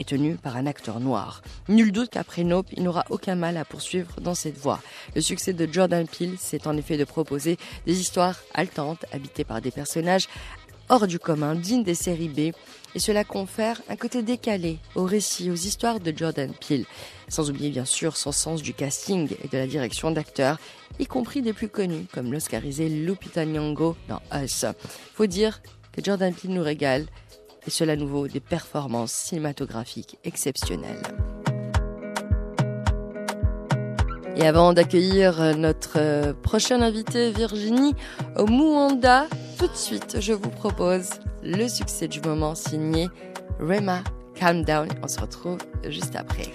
est 0.00 0.08
tenu 0.08 0.34
par 0.34 0.56
un 0.56 0.66
acteur 0.66 0.98
noir. 0.98 1.42
Nul 1.68 1.92
doute 1.92 2.10
qu'après 2.10 2.42
Nope, 2.42 2.66
il 2.72 2.82
n'aura 2.82 3.04
aucun 3.08 3.36
mal 3.36 3.56
à 3.56 3.64
poursuivre 3.64 4.20
dans 4.20 4.34
cette 4.34 4.58
voie. 4.58 4.80
Le 5.14 5.20
succès 5.20 5.52
de 5.52 5.72
Jordan 5.72 6.08
Peele, 6.08 6.34
c'est 6.40 6.66
en 6.66 6.76
effet 6.76 6.96
de 6.96 7.04
proposer 7.04 7.56
des 7.86 8.00
histoires 8.00 8.40
haletantes, 8.52 9.06
habitées 9.12 9.44
par 9.44 9.60
des 9.60 9.70
personnages 9.70 10.26
hors 10.88 11.06
du 11.06 11.20
commun, 11.20 11.54
dignes 11.54 11.84
des 11.84 11.94
séries 11.94 12.28
B, 12.28 12.52
et 12.94 12.98
cela 12.98 13.24
confère 13.24 13.80
un 13.88 13.96
côté 13.96 14.22
décalé 14.22 14.78
aux 14.94 15.04
récits, 15.04 15.50
aux 15.50 15.54
histoires 15.54 16.00
de 16.00 16.12
Jordan 16.16 16.52
Peele, 16.66 16.86
sans 17.28 17.50
oublier 17.50 17.70
bien 17.70 17.84
sûr 17.84 18.16
son 18.16 18.32
sens 18.32 18.62
du 18.62 18.74
casting 18.74 19.28
et 19.44 19.48
de 19.48 19.58
la 19.58 19.66
direction 19.66 20.10
d'acteurs, 20.10 20.58
y 20.98 21.06
compris 21.06 21.42
des 21.42 21.52
plus 21.52 21.68
connus 21.68 22.06
comme 22.12 22.32
l'oscarisé 22.32 22.88
Lupita 22.88 23.44
Nyong'o 23.44 23.96
dans 24.08 24.20
Us. 24.34 24.64
Faut 25.14 25.26
dire 25.26 25.62
que 25.92 26.02
Jordan 26.02 26.34
Peele 26.34 26.52
nous 26.52 26.62
régale, 26.62 27.06
et 27.66 27.70
cela 27.70 27.96
nous 27.96 28.08
vaut 28.08 28.28
des 28.28 28.40
performances 28.40 29.12
cinématographiques 29.12 30.18
exceptionnelles. 30.24 31.02
Et 34.40 34.46
avant 34.46 34.72
d'accueillir 34.72 35.54
notre 35.54 35.98
euh, 35.98 36.32
prochaine 36.32 36.82
invitée 36.82 37.30
Virginie 37.30 37.94
Mouanda, 38.38 39.26
tout 39.58 39.66
de 39.68 39.76
suite, 39.76 40.16
je 40.18 40.32
vous 40.32 40.48
propose 40.48 41.10
le 41.42 41.68
succès 41.68 42.08
du 42.08 42.22
moment 42.22 42.54
signé 42.54 43.10
Rema 43.58 43.98
Calm 44.34 44.64
Down. 44.64 44.88
On 45.02 45.08
se 45.08 45.20
retrouve 45.20 45.58
juste 45.86 46.16
après. 46.16 46.50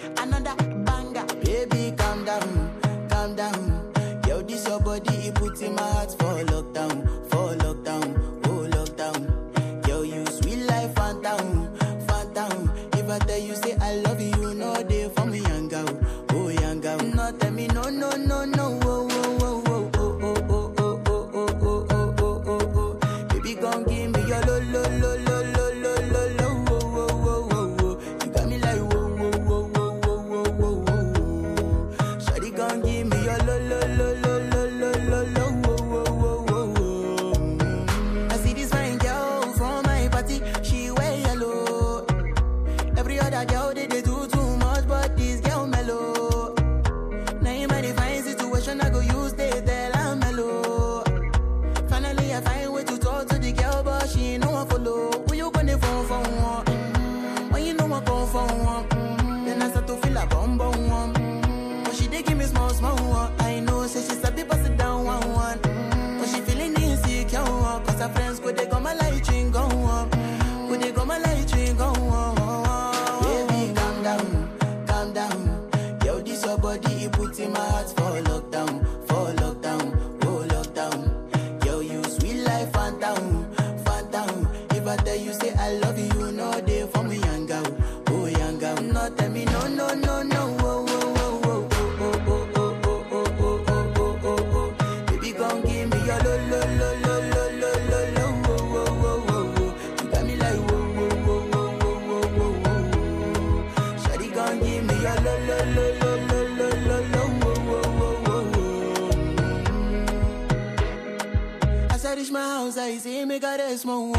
my 113.84 114.15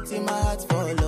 put 0.00 0.12
in 0.12 0.24
my 0.24 0.32
heart 0.32 0.66
for 0.68 0.99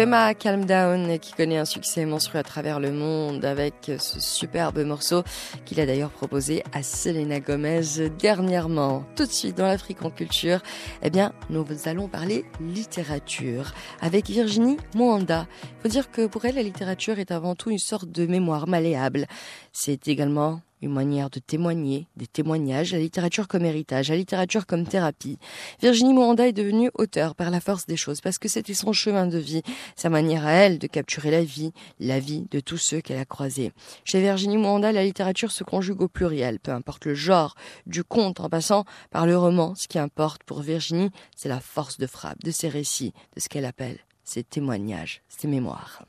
Rema 0.00 0.32
Calm 0.32 0.64
Down 0.64 1.18
qui 1.18 1.34
connaît 1.34 1.58
un 1.58 1.66
succès 1.66 2.06
monstrueux 2.06 2.38
à 2.38 2.42
travers 2.42 2.80
le 2.80 2.90
monde 2.90 3.44
avec 3.44 3.92
ce 3.98 4.18
superbe 4.18 4.78
morceau 4.78 5.24
qu'il 5.66 5.78
a 5.78 5.84
d'ailleurs 5.84 6.10
proposé 6.10 6.62
à 6.72 6.82
Selena 6.82 7.38
Gomez 7.38 8.08
dernièrement. 8.18 9.04
Tout 9.14 9.26
de 9.26 9.30
suite 9.30 9.58
dans 9.58 9.66
l'Afrique 9.66 10.02
en 10.02 10.08
culture, 10.08 10.62
eh 11.02 11.10
bien, 11.10 11.34
nous 11.50 11.66
allons 11.84 12.08
parler 12.08 12.46
littérature 12.62 13.74
avec 14.00 14.30
Virginie 14.30 14.78
Mwanda. 14.94 15.46
Il 15.62 15.82
faut 15.82 15.88
dire 15.88 16.10
que 16.10 16.26
pour 16.26 16.46
elle, 16.46 16.54
la 16.54 16.62
littérature 16.62 17.18
est 17.18 17.30
avant 17.30 17.54
tout 17.54 17.70
une 17.70 17.78
sorte 17.78 18.10
de 18.10 18.24
mémoire 18.24 18.66
malléable. 18.66 19.26
C'est 19.70 20.08
également 20.08 20.62
une 20.82 20.92
manière 20.92 21.30
de 21.30 21.38
témoigner, 21.38 22.06
des 22.16 22.26
témoignages, 22.26 22.92
la 22.92 22.98
littérature 22.98 23.48
comme 23.48 23.64
héritage, 23.64 24.08
la 24.08 24.16
littérature 24.16 24.66
comme 24.66 24.86
thérapie. 24.86 25.38
Virginie 25.80 26.14
Mwanda 26.14 26.48
est 26.48 26.52
devenue 26.52 26.90
auteur 26.94 27.34
par 27.34 27.50
la 27.50 27.60
force 27.60 27.86
des 27.86 27.96
choses 27.96 28.20
parce 28.20 28.38
que 28.38 28.48
c'était 28.48 28.74
son 28.74 28.92
chemin 28.92 29.26
de 29.26 29.38
vie, 29.38 29.62
sa 29.96 30.08
manière 30.08 30.46
à 30.46 30.52
elle 30.52 30.78
de 30.78 30.86
capturer 30.86 31.30
la 31.30 31.42
vie, 31.42 31.72
la 31.98 32.18
vie 32.18 32.46
de 32.50 32.60
tous 32.60 32.78
ceux 32.78 33.00
qu'elle 33.00 33.18
a 33.18 33.24
croisés. 33.24 33.72
Chez 34.04 34.20
Virginie 34.20 34.56
Mwanda, 34.56 34.92
la 34.92 35.04
littérature 35.04 35.52
se 35.52 35.64
conjugue 35.64 36.00
au 36.00 36.08
pluriel, 36.08 36.60
peu 36.60 36.72
importe 36.72 37.04
le 37.04 37.14
genre, 37.14 37.54
du 37.86 38.04
conte 38.04 38.40
en 38.40 38.48
passant 38.48 38.84
par 39.10 39.26
le 39.26 39.36
roman. 39.36 39.74
Ce 39.74 39.88
qui 39.88 39.98
importe 39.98 40.44
pour 40.44 40.60
Virginie, 40.60 41.10
c'est 41.36 41.48
la 41.48 41.60
force 41.60 41.98
de 41.98 42.06
frappe 42.06 42.42
de 42.42 42.50
ses 42.50 42.68
récits, 42.68 43.12
de 43.34 43.40
ce 43.40 43.48
qu'elle 43.48 43.64
appelle 43.64 43.98
ses 44.24 44.44
témoignages, 44.44 45.22
ses 45.28 45.48
mémoires. 45.48 46.04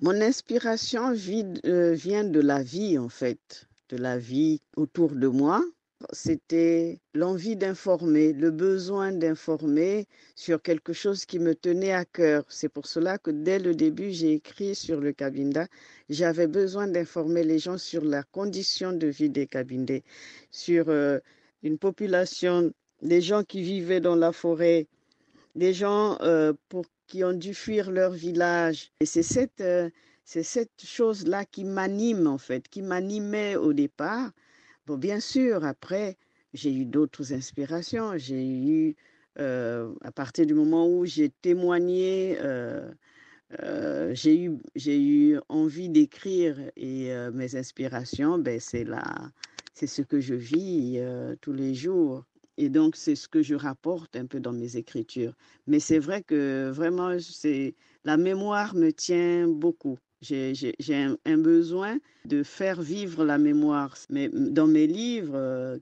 Mon 0.00 0.20
inspiration 0.20 1.12
euh, 1.12 1.92
vient 1.92 2.24
de 2.24 2.40
la 2.40 2.62
vie 2.62 2.98
en 2.98 3.08
fait 3.08 3.67
de 3.88 3.96
la 3.96 4.18
vie 4.18 4.60
autour 4.76 5.12
de 5.12 5.28
moi. 5.28 5.62
C'était 6.12 7.00
l'envie 7.12 7.56
d'informer, 7.56 8.32
le 8.32 8.52
besoin 8.52 9.10
d'informer 9.10 10.06
sur 10.36 10.62
quelque 10.62 10.92
chose 10.92 11.24
qui 11.24 11.40
me 11.40 11.56
tenait 11.56 11.92
à 11.92 12.04
cœur. 12.04 12.44
C'est 12.48 12.68
pour 12.68 12.86
cela 12.86 13.18
que 13.18 13.32
dès 13.32 13.58
le 13.58 13.74
début, 13.74 14.12
j'ai 14.12 14.34
écrit 14.34 14.76
sur 14.76 15.00
le 15.00 15.12
Cabinda. 15.12 15.66
J'avais 16.08 16.46
besoin 16.46 16.86
d'informer 16.86 17.42
les 17.42 17.58
gens 17.58 17.78
sur 17.78 18.04
la 18.04 18.22
condition 18.22 18.92
de 18.92 19.08
vie 19.08 19.28
des 19.28 19.48
Cabindés, 19.48 20.04
sur 20.52 20.88
euh, 20.88 21.18
une 21.64 21.78
population, 21.78 22.72
des 23.02 23.20
gens 23.20 23.42
qui 23.42 23.62
vivaient 23.62 24.00
dans 24.00 24.16
la 24.16 24.30
forêt, 24.30 24.86
des 25.56 25.72
gens 25.72 26.16
euh, 26.20 26.52
pour, 26.68 26.84
qui 27.08 27.24
ont 27.24 27.32
dû 27.32 27.54
fuir 27.54 27.90
leur 27.90 28.12
village. 28.12 28.92
Et 29.00 29.06
c'est 29.06 29.24
cette, 29.24 29.60
euh, 29.60 29.90
c'est 30.28 30.42
cette 30.42 30.84
chose-là 30.84 31.46
qui 31.46 31.64
m'anime 31.64 32.26
en 32.26 32.36
fait, 32.36 32.68
qui 32.68 32.82
m'animait 32.82 33.56
au 33.56 33.72
départ 33.72 34.30
Bon, 34.86 34.98
bien 34.98 35.20
sûr, 35.20 35.64
après, 35.64 36.18
j'ai 36.52 36.74
eu 36.74 36.84
d'autres 36.84 37.32
inspirations. 37.32 38.12
J'ai 38.18 38.46
eu, 38.46 38.96
euh, 39.38 39.94
à 40.02 40.12
partir 40.12 40.44
du 40.44 40.52
moment 40.52 40.86
où 40.86 41.06
j'ai 41.06 41.30
témoigné, 41.30 42.36
euh, 42.42 42.90
euh, 43.62 44.14
j'ai 44.14 44.36
eu, 44.36 45.38
envie 45.48 45.88
d'écrire 45.88 46.58
et 46.76 47.10
mes 47.32 47.56
inspirations, 47.56 48.38
ben, 48.38 48.60
c'est 48.60 48.86
c'est 49.72 49.86
ce 49.86 50.02
que 50.02 50.20
je 50.20 50.34
vis 50.34 51.00
tous 51.40 51.54
les 51.54 51.74
jours. 51.74 52.24
Et 52.58 52.68
donc, 52.68 52.96
c'est 52.96 53.14
ce 53.16 53.28
que 53.28 53.42
je 53.42 53.54
rapporte 53.54 54.14
un 54.16 54.26
peu 54.26 54.40
dans 54.40 54.52
mes 54.52 54.76
écritures. 54.76 55.34
Mais 55.66 55.80
c'est 55.80 56.00
vrai 56.00 56.22
que 56.22 56.70
vraiment, 56.70 57.18
c'est, 57.18 57.74
la 58.04 58.18
mémoire 58.18 58.74
me 58.74 58.90
tient 58.92 59.48
beaucoup. 59.48 59.98
J'ai 60.20 61.14
un, 61.24 61.38
besoin 61.38 61.98
de 62.24 62.42
faire 62.42 62.82
vivre 62.82 63.24
la 63.24 63.38
mémoire. 63.38 63.94
Mais 64.10 64.28
dans 64.28 64.66
mes 64.66 64.86
livres, 64.86 65.36
euh, 65.36 65.78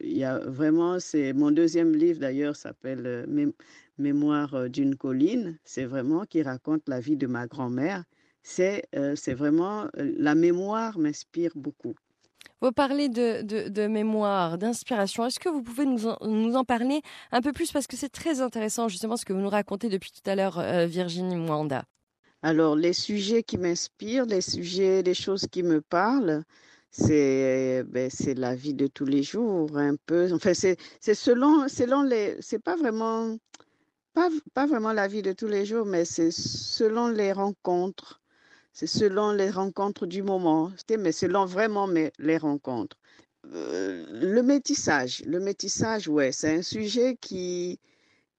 il 0.00 0.16
y 0.16 0.24
a 0.24 0.38
vraiment, 0.38 0.98
c'est 1.00 1.34
mon 1.34 1.50
deuxième 1.50 1.94
livre 1.94 2.20
d'ailleurs 2.20 2.56
s'appelle 2.56 3.02
euh, 3.06 3.50
Mémoire 3.98 4.54
euh, 4.54 4.68
d'une 4.68 4.96
colline. 4.96 5.58
C'est 5.64 5.84
vraiment 5.84 6.24
qui 6.24 6.42
raconte 6.42 6.88
la 6.88 6.98
vie 6.98 7.16
de 7.16 7.26
ma 7.26 7.46
grand-mère. 7.46 8.04
C'est 8.42 8.86
vraiment, 9.28 9.86
la 9.94 10.34
mémoire 10.34 10.98
m'inspire 10.98 11.52
beaucoup. 11.54 11.94
Vous 12.60 12.72
parlez 12.72 13.08
de, 13.08 13.68
de, 13.68 13.86
mémoire, 13.86 14.58
d'inspiration. 14.58 15.26
Est-ce 15.26 15.38
que 15.38 15.48
vous 15.48 15.62
pouvez 15.62 15.86
nous 15.86 16.06
en, 16.06 16.18
nous 16.26 16.54
en, 16.54 16.64
parler 16.64 17.00
un 17.32 17.40
peu 17.40 17.52
plus? 17.52 17.72
Parce 17.72 17.86
que 17.86 17.96
c'est 17.96 18.10
très 18.10 18.40
intéressant 18.42 18.88
justement 18.88 19.16
ce 19.16 19.24
que 19.24 19.32
vous 19.32 19.40
nous 19.40 19.48
racontez 19.48 19.88
depuis 19.88 20.10
tout 20.10 20.28
à 20.28 20.34
l'heure, 20.34 20.60
Virginie 20.86 21.36
Mwanda. 21.36 21.84
Alors, 22.44 22.76
les 22.76 22.92
sujets 22.92 23.42
qui 23.42 23.56
m'inspirent, 23.56 24.26
les 24.26 24.42
sujets, 24.42 25.02
les 25.02 25.14
choses 25.14 25.46
qui 25.50 25.62
me 25.62 25.80
parlent, 25.80 26.44
c'est 26.90 27.82
ben, 27.84 28.10
c'est 28.10 28.34
la 28.34 28.54
vie 28.54 28.74
de 28.74 28.86
tous 28.86 29.06
les 29.06 29.22
jours, 29.22 29.78
un 29.78 29.96
peu. 29.96 30.30
Enfin, 30.30 30.52
c'est 30.52 30.76
selon, 31.14 31.68
selon 31.68 32.02
les. 32.02 32.36
C'est 32.40 32.58
pas 32.62 32.76
vraiment. 32.76 33.38
Pas, 34.14 34.28
pas 34.54 34.66
vraiment 34.66 34.92
la 34.92 35.08
vie 35.08 35.22
de 35.22 35.32
tous 35.32 35.46
les 35.48 35.64
jours, 35.64 35.86
mais 35.86 36.04
c'est 36.04 36.30
selon 36.32 37.08
les 37.08 37.32
rencontres. 37.32 38.20
C'est 38.74 38.86
selon 38.88 39.32
les 39.32 39.50
rencontres 39.50 40.06
du 40.06 40.22
moment, 40.22 40.70
mais 40.98 41.12
selon 41.12 41.46
vraiment 41.46 41.88
les 42.18 42.38
rencontres. 42.38 42.98
Euh, 43.54 44.06
le 44.12 44.42
métissage, 44.42 45.22
le 45.26 45.40
métissage, 45.40 46.08
ouais, 46.08 46.32
c'est 46.32 46.56
un 46.58 46.62
sujet 46.62 47.16
qui, 47.20 47.80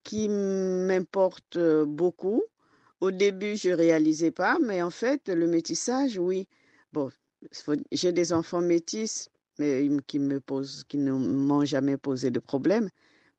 qui 0.03 0.29
m'importe 0.29 1.57
beaucoup 1.85 2.43
au 3.05 3.12
début, 3.12 3.55
je 3.55 3.69
réalisais 3.69 4.31
pas, 4.31 4.57
mais 4.62 4.81
en 4.81 4.89
fait, 4.89 5.29
le 5.29 5.47
métissage, 5.47 6.17
oui. 6.17 6.47
Bon, 6.91 7.12
j'ai 7.91 8.12
des 8.12 8.33
enfants 8.33 8.62
métis, 8.62 9.29
mais 9.59 9.88
qui 10.07 10.19
ne 10.19 11.12
m'ont 11.12 11.65
jamais 11.65 11.97
posé 11.97 12.31
de 12.31 12.39
problème. 12.39 12.89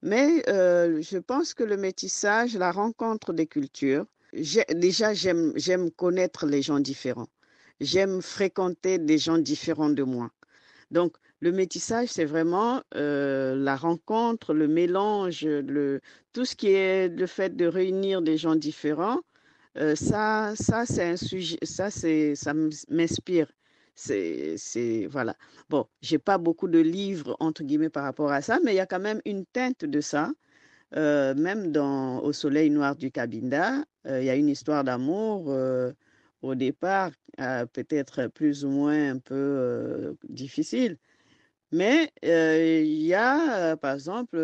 Mais 0.03 0.49
euh, 0.49 1.03
je 1.03 1.19
pense 1.19 1.53
que 1.53 1.65
le 1.65 1.77
métissage, 1.77 2.57
la 2.57 2.71
rencontre 2.71 3.33
des 3.33 3.47
cultures, 3.47 4.07
déjà 4.33 5.15
j'aime 5.15 5.91
connaître 5.97 6.47
les 6.47 6.63
gens 6.63 6.79
différents. 6.81 7.29
J'aime 7.81 8.23
fréquenter 8.23 8.99
des 8.99 9.19
gens 9.19 9.39
différents 9.39 9.91
de 9.91 10.05
moi. 10.05 10.31
Donc 10.93 11.17
le 11.41 11.51
métissage, 11.53 12.09
c'est 12.09 12.25
vraiment 12.25 12.83
euh, 12.95 13.57
la 13.57 13.77
rencontre, 13.77 14.55
le 14.55 14.69
mélange, 14.69 15.47
tout 16.33 16.45
ce 16.45 16.55
qui 16.55 16.69
est 16.69 17.09
le 17.09 17.27
fait 17.27 17.57
de 17.57 17.67
réunir 17.67 18.23
des 18.23 18.37
gens 18.39 18.55
différents 18.55 19.21
euh, 19.77 19.95
ça, 19.95 20.55
ça 20.57 20.87
c'est 20.87 21.05
un 21.05 21.17
sujet, 21.17 21.59
ça, 21.63 21.91
ça 21.91 22.55
m'inspire. 22.89 23.53
C'est, 23.95 25.07
voilà. 25.11 25.37
Bon, 25.71 25.87
j'ai 26.03 26.19
pas 26.19 26.39
beaucoup 26.39 26.69
de 26.69 26.79
livres, 26.79 27.37
entre 27.41 27.63
guillemets, 27.65 27.89
par 27.91 28.05
rapport 28.05 28.31
à 28.33 28.43
ça, 28.43 28.59
mais 28.65 28.73
il 28.73 28.77
y 28.77 28.81
a 28.81 28.87
quand 28.87 29.01
même 29.01 29.21
une 29.25 29.47
teinte 29.47 29.85
de 29.85 30.01
ça. 30.01 30.33
Euh, 30.97 31.35
même 31.35 31.73
dans 31.73 32.21
Au 32.23 32.33
soleil 32.33 32.71
noir 32.71 32.97
du 32.97 33.11
Cabinda, 33.11 33.85
euh, 34.07 34.21
il 34.23 34.27
y 34.27 34.31
a 34.31 34.37
une 34.37 34.49
histoire 34.49 34.85
d'amour 34.85 35.49
au 36.43 36.55
départ, 36.55 37.11
peut-être 37.73 38.29
plus 38.29 38.65
ou 38.65 38.71
moins 38.71 39.13
un 39.13 39.19
peu 39.19 40.17
difficile. 40.29 40.99
Mais 41.73 42.13
il 42.23 43.03
y 43.03 43.15
a, 43.15 43.77
par 43.79 43.95
exemple, 43.95 44.37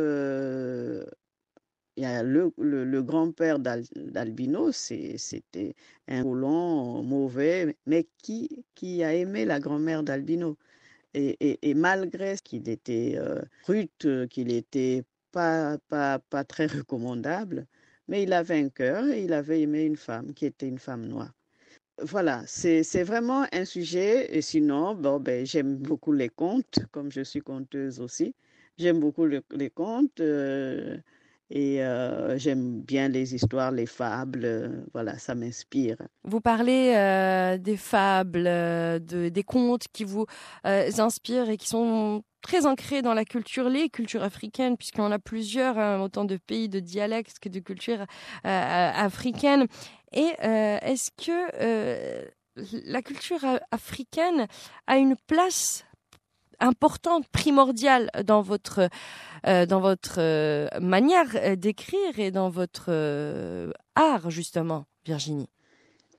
il 2.03 2.05
y 2.05 2.09
a 2.09 2.23
le, 2.25 3.03
grand-père 3.03 3.61
d'Albino, 3.61 4.73
c'était 4.73 5.75
un 6.09 6.25
colon 6.25 7.03
mauvais, 7.05 7.77
mais 7.87 8.09
qui, 8.19 9.05
a 9.05 9.15
aimé 9.15 9.45
la 9.45 9.61
grand-mère 9.61 10.03
d'Albino. 10.03 10.59
Et, 11.15 11.37
et, 11.41 11.71
et, 11.71 11.75
malgré 11.75 12.35
qu'il 12.43 12.69
était 12.69 13.15
euh, 13.17 13.41
rude, 13.67 14.29
qu'il 14.31 14.51
était 14.51 15.05
pas, 15.31 15.79
pas, 15.89 16.19
pas 16.19 16.43
très 16.43 16.67
recommandable, 16.67 17.67
mais 18.09 18.25
il 18.25 18.33
avait 18.33 18.59
un 18.59 18.69
cœur 18.69 19.07
et 19.07 19.23
il 19.23 19.33
avait 19.33 19.61
aimé 19.61 19.85
une 19.85 19.97
femme 19.97 20.35
qui 20.35 20.47
était 20.47 20.67
une 20.67 20.81
femme 20.81 21.07
noire. 21.07 21.33
Voilà, 22.03 22.43
c'est 22.47 23.05
vraiment 23.05 23.47
un 23.53 23.65
sujet. 23.65 24.37
Et 24.37 24.43
sinon, 24.43 24.97
bon, 24.97 25.21
ben, 25.21 25.47
j'aime 25.47 25.77
beaucoup 25.77 26.13
les 26.13 26.31
contes, 26.31 26.81
comme 26.91 27.13
je 27.13 27.21
suis 27.23 27.43
conteuse 27.43 28.01
aussi. 28.01 28.35
J'aime 28.77 28.99
beaucoup 28.99 29.27
les 29.27 29.71
contes. 29.71 30.19
Euh, 30.21 30.99
et 31.55 31.83
euh, 31.83 32.39
j'aime 32.39 32.81
bien 32.81 33.09
les 33.09 33.35
histoires, 33.35 33.73
les 33.73 33.85
fables. 33.85 34.45
Euh, 34.47 34.69
voilà, 34.95 35.19
ça 35.19 35.35
m'inspire. 35.35 35.99
Vous 36.25 36.41
parlez 36.41 36.95
euh, 36.97 37.59
des 37.59 37.77
fables, 37.77 38.45
de, 38.45 39.29
des 39.29 39.43
contes 39.43 39.85
qui 39.93 40.05
vous 40.05 40.25
inspirent 40.65 41.51
et 41.51 41.59
qui 41.59 41.69
sont 41.69 42.25
très 42.41 42.65
ancrés 42.65 43.03
dans 43.03 43.13
la 43.13 43.27
culture, 43.27 43.69
les 43.69 43.91
cultures 43.91 44.23
africaines, 44.23 44.79
puisqu'on 44.79 45.13
a 45.13 45.19
plusieurs, 45.19 45.79
hein, 45.79 46.01
autant 46.01 46.25
de 46.25 46.39
pays, 46.39 46.71
de 46.71 46.81
dialectes 46.81 47.39
que 47.39 47.51
de 47.51 47.61
cultures 47.61 48.07
africaines. 48.45 49.67
Et 50.13 50.33
est-ce 50.41 51.11
que 51.11 52.27
la 52.87 53.03
culture 53.03 53.45
africaine 53.71 54.47
a 54.87 54.97
une 54.97 55.17
place 55.27 55.85
importante, 56.63 57.29
primordiale 57.29 58.11
dans 58.25 58.41
votre 58.41 58.89
euh, 59.47 59.67
dans 59.67 59.81
votre 59.81 60.21
euh, 60.21 60.69
manière 60.81 61.27
euh, 61.35 61.57
d'écrire 61.57 62.19
et 62.19 62.31
dans 62.31 62.49
votre 62.49 62.91
art 63.97 64.31
justement, 64.31 64.87
Virginie. 65.05 65.49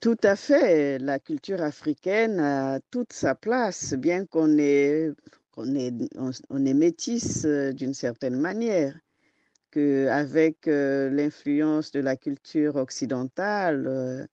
Tout 0.00 0.18
à 0.22 0.36
fait. 0.36 0.98
La 0.98 1.18
culture 1.18 1.62
africaine 1.62 2.38
a 2.38 2.80
toute 2.90 3.14
sa 3.14 3.34
place, 3.34 3.94
bien 3.94 4.26
qu'on 4.26 4.58
est, 4.58 5.12
qu'on 5.52 5.74
est, 5.74 5.94
on, 6.50 6.66
est 6.66 6.74
métisse 6.74 7.46
d'une 7.46 7.94
certaine 7.94 8.38
manière, 8.38 8.94
qu'avec 9.70 10.66
l'influence 10.66 11.90
de 11.90 12.00
la 12.00 12.16
culture 12.16 12.76
occidentale, 12.76 14.28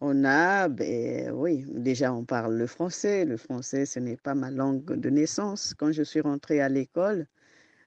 on 0.00 0.24
a, 0.24 0.68
ben 0.68 1.30
oui, 1.32 1.64
déjà 1.68 2.12
on 2.12 2.24
parle 2.24 2.56
le 2.56 2.66
français. 2.66 3.24
Le 3.24 3.36
français, 3.36 3.86
ce 3.86 3.98
n'est 3.98 4.16
pas 4.16 4.34
ma 4.34 4.50
langue 4.50 4.84
de 4.84 5.10
naissance. 5.10 5.74
Quand 5.74 5.92
je 5.92 6.02
suis 6.02 6.20
rentrée 6.20 6.60
à 6.60 6.68
l'école, 6.68 7.26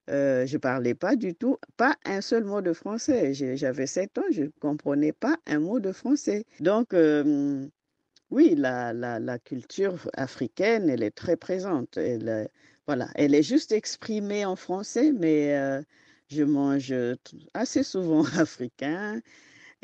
euh, 0.10 0.46
je 0.46 0.56
ne 0.56 0.60
parlais 0.60 0.96
pas 0.96 1.16
du 1.16 1.36
tout, 1.36 1.58
pas 1.78 1.96
un 2.06 2.22
seul 2.22 2.44
mot 2.44 2.62
de 2.62 2.74
français. 2.74 3.34
J'avais 3.34 3.88
7 3.88 4.18
ans, 4.18 4.24
je 4.32 4.44
ne 4.44 4.50
comprenais 4.60 5.14
pas 5.14 5.38
un 5.48 5.60
mot 5.60 5.80
de 5.80 5.92
français. 5.92 6.46
Donc, 6.60 6.94
euh, 6.94 7.68
oui, 8.30 8.56
la, 8.56 8.94
la, 8.94 9.40
culture 9.40 9.98
africaine, 10.14 10.90
elle 10.90 11.04
est 11.04 11.12
très 11.12 11.38
présente. 11.38 11.98
Elle, 11.98 12.50
voilà, 12.88 13.10
elle 13.16 13.36
est 13.36 13.44
juste 13.44 13.72
exprimée 13.72 14.46
en 14.46 14.56
français, 14.56 15.12
mais 15.14 15.58
euh, 15.58 15.82
je 16.30 16.44
mange 16.44 16.94
assez 17.54 17.84
souvent 17.84 18.24
africain. 18.38 19.22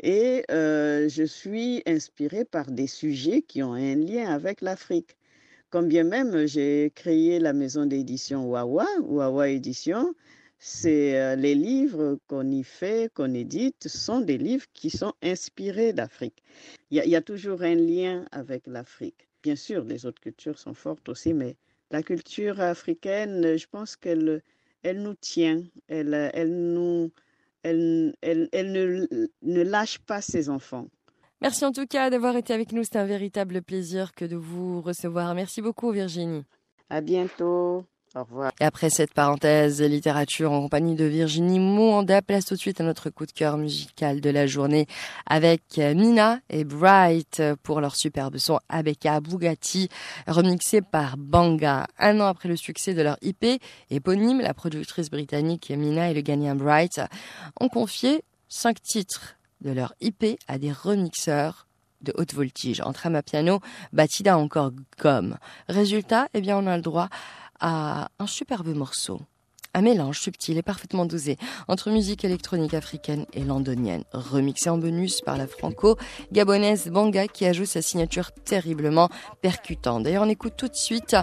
Et 0.00 0.44
euh, 0.50 1.08
je 1.08 1.24
suis 1.24 1.82
inspirée 1.86 2.44
par 2.44 2.70
des 2.70 2.86
sujets 2.86 3.42
qui 3.42 3.62
ont 3.62 3.74
un 3.74 3.96
lien 3.96 4.32
avec 4.32 4.60
l'Afrique. 4.60 5.16
Quand 5.70 5.82
bien 5.82 6.04
même 6.04 6.46
j'ai 6.46 6.92
créé 6.94 7.38
la 7.40 7.52
maison 7.52 7.84
d'édition 7.84 8.48
Wawa, 8.48 8.86
Wawa 9.02 9.48
Édition, 9.48 10.14
c'est 10.58 11.18
euh, 11.18 11.36
les 11.36 11.54
livres 11.54 12.18
qu'on 12.26 12.50
y 12.50 12.62
fait, 12.64 13.12
qu'on 13.14 13.34
édite, 13.34 13.88
sont 13.88 14.20
des 14.20 14.38
livres 14.38 14.66
qui 14.72 14.90
sont 14.90 15.12
inspirés 15.22 15.92
d'Afrique. 15.92 16.42
Il 16.90 16.96
y, 16.96 17.16
a 17.16 17.22
toujours 17.22 17.62
un 17.62 17.74
lien 17.74 18.24
avec 18.32 18.66
l'Afrique. 18.66 19.28
Bien 19.42 19.56
sûr, 19.56 19.84
les 19.84 20.06
autres 20.06 20.20
cultures 20.20 20.58
sont 20.58 20.74
fortes 20.74 21.08
aussi, 21.08 21.32
mais 21.32 21.56
la 21.90 22.02
culture 22.02 22.60
africaine, 22.60 23.56
je 23.56 23.66
pense 23.70 23.96
qu'elle 23.96 24.42
elle 24.82 25.02
nous 25.02 25.14
tient, 25.14 25.62
elle, 25.88 26.30
elle 26.34 26.72
nous, 26.72 27.10
elle, 27.62 28.14
elle, 28.22 28.48
elle 28.52 28.72
ne, 28.72 29.06
ne 29.42 29.62
lâche 29.62 29.98
pas 29.98 30.20
ses 30.20 30.48
enfants. 30.48 30.86
Merci 31.40 31.64
en 31.64 31.72
tout 31.72 31.86
cas 31.86 32.10
d'avoir 32.10 32.36
été 32.36 32.52
avec 32.52 32.72
nous. 32.72 32.82
C'est 32.82 32.96
un 32.96 33.04
véritable 33.04 33.62
plaisir 33.62 34.12
que 34.12 34.24
de 34.24 34.36
vous 34.36 34.80
recevoir. 34.80 35.34
Merci 35.34 35.62
beaucoup 35.62 35.90
Virginie. 35.92 36.44
À 36.90 37.00
bientôt. 37.00 37.84
Au 38.14 38.24
revoir. 38.24 38.52
Et 38.58 38.64
après 38.64 38.88
cette 38.88 39.12
parenthèse 39.12 39.82
littérature 39.82 40.50
en 40.50 40.62
compagnie 40.62 40.94
de 40.94 41.04
Virginie 41.04 41.58
Mouanda, 41.58 42.22
place 42.22 42.46
tout 42.46 42.54
de 42.54 42.58
suite 42.58 42.80
à 42.80 42.84
notre 42.84 43.10
coup 43.10 43.26
de 43.26 43.32
cœur 43.32 43.58
musical 43.58 44.20
de 44.20 44.30
la 44.30 44.46
journée 44.46 44.86
avec 45.26 45.76
Mina 45.76 46.40
et 46.48 46.64
Bright 46.64 47.42
pour 47.62 47.82
leur 47.82 47.96
superbe 47.96 48.38
son 48.38 48.60
Abeka 48.70 49.20
Bugatti 49.20 49.90
remixé 50.26 50.80
par 50.80 51.18
Banga. 51.18 51.86
Un 51.98 52.20
an 52.20 52.26
après 52.26 52.48
le 52.48 52.56
succès 52.56 52.94
de 52.94 53.02
leur 53.02 53.18
IP 53.20 53.60
éponyme, 53.90 54.40
la 54.40 54.54
productrice 54.54 55.10
britannique 55.10 55.70
Mina 55.70 56.10
et 56.10 56.14
le 56.14 56.22
gagnant 56.22 56.56
Bright 56.56 57.02
ont 57.60 57.68
confié 57.68 58.24
cinq 58.48 58.80
titres 58.80 59.36
de 59.60 59.70
leur 59.70 59.92
IP 60.00 60.38
à 60.48 60.58
des 60.58 60.72
remixeurs 60.72 61.66
de 62.00 62.12
haute 62.16 62.32
voltige 62.32 62.80
entre 62.80 63.06
Amapiano, 63.06 63.60
Batida 63.92 64.38
encore 64.38 64.70
Gomme. 65.00 65.36
Résultat, 65.68 66.28
eh 66.32 66.40
bien, 66.40 66.56
on 66.56 66.66
a 66.66 66.76
le 66.76 66.82
droit 66.82 67.08
à 67.60 68.08
un 68.18 68.26
superbe 68.26 68.74
morceau. 68.74 69.20
Un 69.74 69.82
mélange 69.82 70.18
subtil 70.18 70.56
et 70.56 70.62
parfaitement 70.62 71.04
dosé 71.04 71.36
entre 71.68 71.90
musique 71.90 72.24
électronique 72.24 72.74
africaine 72.74 73.26
et 73.34 73.44
londonienne, 73.44 74.04
remixé 74.12 74.70
en 74.70 74.78
bonus 74.78 75.20
par 75.20 75.36
la 75.36 75.46
franco-gabonaise 75.46 76.88
Banga 76.88 77.28
qui 77.28 77.44
ajoute 77.44 77.66
sa 77.66 77.82
signature 77.82 78.32
terriblement 78.32 79.10
percutante. 79.42 80.04
D'ailleurs, 80.04 80.24
on 80.24 80.28
écoute 80.28 80.54
tout 80.56 80.68
de 80.68 80.74
suite 80.74 81.16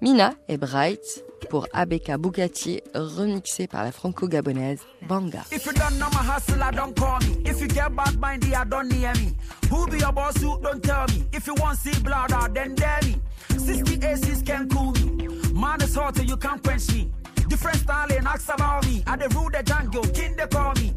Mina 0.00 0.32
et 0.48 0.56
Bright 0.56 1.24
pour 1.50 1.66
Abeka 1.74 2.16
Bugatti, 2.16 2.80
remixé 2.94 3.66
par 3.66 3.84
la 3.84 3.92
franco-gabonaise 3.92 4.80
Banga. 5.06 5.44
If 5.52 5.66
you 5.66 5.72
don't 5.72 5.98
know 5.98 6.08
my 6.10 6.26
hustle, 6.26 6.62
I 6.62 6.74
don't 6.74 6.98
call 6.98 7.18
me. 7.20 7.42
If 7.44 7.60
you 7.60 7.68
get 7.68 7.94
bad 7.94 8.18
mindy, 8.18 8.54
I 8.54 8.64
don't 8.64 8.88
near 8.88 9.12
me. 9.14 9.34
Who 9.70 9.86
be 9.86 9.98
your 9.98 10.12
boss, 10.12 10.36
who 10.38 10.58
don't 10.62 10.82
tell 10.82 11.06
me? 11.08 11.26
If 11.34 11.46
you 11.46 11.54
want 11.54 11.78
see 11.78 11.98
blood 12.02 12.32
out, 12.32 12.54
then 12.54 12.74
dare 12.74 13.00
me. 13.02 13.20
60 13.58 14.06
aces 14.06 14.42
can 14.42 14.68
cool 14.70 14.92
me. 14.92 15.19
Man 15.60 15.82
is 15.82 15.94
hot, 15.94 16.16
you 16.26 16.36
can't 16.38 16.62
quench 16.62 16.90
me. 16.94 17.10
Different 17.48 17.76
style 17.76 18.10
and 18.10 18.26
ask 18.26 18.48
about 18.48 18.86
me. 18.86 19.02
I 19.06 19.16
the 19.16 19.28
rule 19.28 19.50
the 19.50 19.62
jungle, 19.62 20.04
king 20.04 20.34
they 20.34 20.46
call 20.46 20.72
me. 20.76 20.94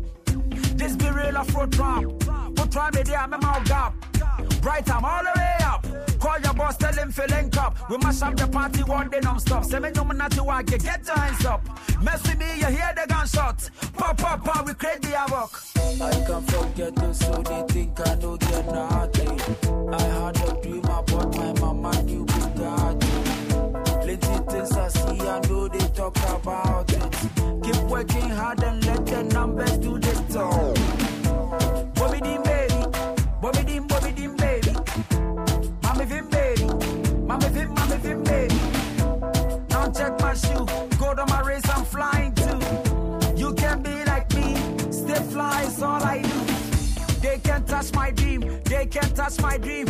This 0.78 0.96
be 0.96 1.10
real 1.10 1.38
afro 1.38 1.68
trap. 1.68 2.04
Put 2.56 2.72
try 2.72 2.90
me 2.92 3.04
there, 3.04 3.18
I'm 3.18 3.34
out 3.34 3.66
gap. 3.66 3.94
Bright, 4.62 4.90
I'm 4.90 5.04
all 5.04 5.22
the 5.22 5.32
way 5.36 5.58
up. 5.66 5.86
Call 6.18 6.40
your 6.40 6.54
boss, 6.54 6.78
tell 6.78 6.94
him 6.94 7.12
fill 7.12 7.28
link 7.28 7.58
up. 7.58 7.90
We 7.90 7.98
mash 7.98 8.22
up 8.22 8.38
the 8.38 8.48
party 8.48 8.84
one 8.84 9.10
day 9.10 9.20
non-stop. 9.20 9.70
Not 9.70 10.32
to 10.32 10.44
walk, 10.44 10.66
get 10.68 10.84
your 10.84 11.18
hands 11.18 11.46
up. 11.46 11.68
Mess 12.02 12.24
with 12.24 12.40
me, 12.40 12.46
you 12.60 12.68
hear 12.68 12.94
the 12.96 13.06
gunshot. 13.10 13.70
Pop, 13.98 14.18
pop, 14.18 14.46
pop, 14.46 14.66
we 14.66 14.74
create 14.76 15.02
the 15.02 15.10
havoc. 15.10 15.60
I 15.76 16.26
can't 16.26 16.50
forget 16.50 16.96
this, 16.96 17.20
so 17.20 17.34
they 17.34 17.74
think 17.74 18.00
I 18.00 18.16
don't 18.16 18.40
get 18.40 18.66
nothing. 18.68 19.94
I 19.94 20.02
had 20.02 20.38
a 20.38 20.62
dream 20.62 20.86
about 20.86 21.36
my 21.36 21.54
mama 21.60 22.02
new 22.04 22.26
Bugatti. 22.26 23.03
Plenty 24.18 24.52
things 24.52 24.72
I 24.74 24.88
see, 24.90 25.28
I 25.28 25.40
know 25.48 25.68
they 25.68 25.88
talk 25.88 26.16
about 26.30 26.92
it. 26.94 27.02
Keep 27.64 27.82
working 27.90 28.30
hard 28.30 28.62
and 28.62 28.86
let 28.86 29.06
the 29.08 29.24
numbers 29.24 29.78
do 29.80 29.98
the 29.98 30.14
talk. 30.32 30.76
Bobby 31.96 32.20
Dim 32.20 32.44
baby, 32.44 32.76
Bobby 33.42 33.64
Dim, 33.64 33.88
Bobby 33.88 34.12
Dim 34.12 34.36
baby. 34.36 34.72
Mommy 35.82 36.06
Vim 36.06 36.30
baby, 36.30 36.66
Mommy 37.26 37.50
Vim, 37.50 37.74
Mommy 37.74 37.98
Vim 37.98 38.24
baby. 38.24 38.56
Now 39.70 39.90
check 39.90 40.20
my 40.22 40.36
shoe, 40.36 40.66
go 41.00 41.16
to 41.16 41.26
my 41.26 41.42
race, 41.42 41.68
I'm 41.70 41.84
flying 41.84 42.36
too. 42.36 42.60
You 43.36 43.54
can 43.56 43.82
be 43.82 44.06
like 44.06 44.32
me, 44.36 44.56
stay 44.92 45.24
fly 45.32 45.64
is 45.64 45.82
all 45.82 46.04
I 46.04 46.22
do. 46.22 47.20
They 47.20 47.40
can't 47.40 47.66
touch 47.68 47.92
my 47.94 48.12
dream, 48.12 48.62
they 48.66 48.86
can't 48.86 49.16
touch 49.16 49.42
my 49.42 49.58
dream. 49.58 49.88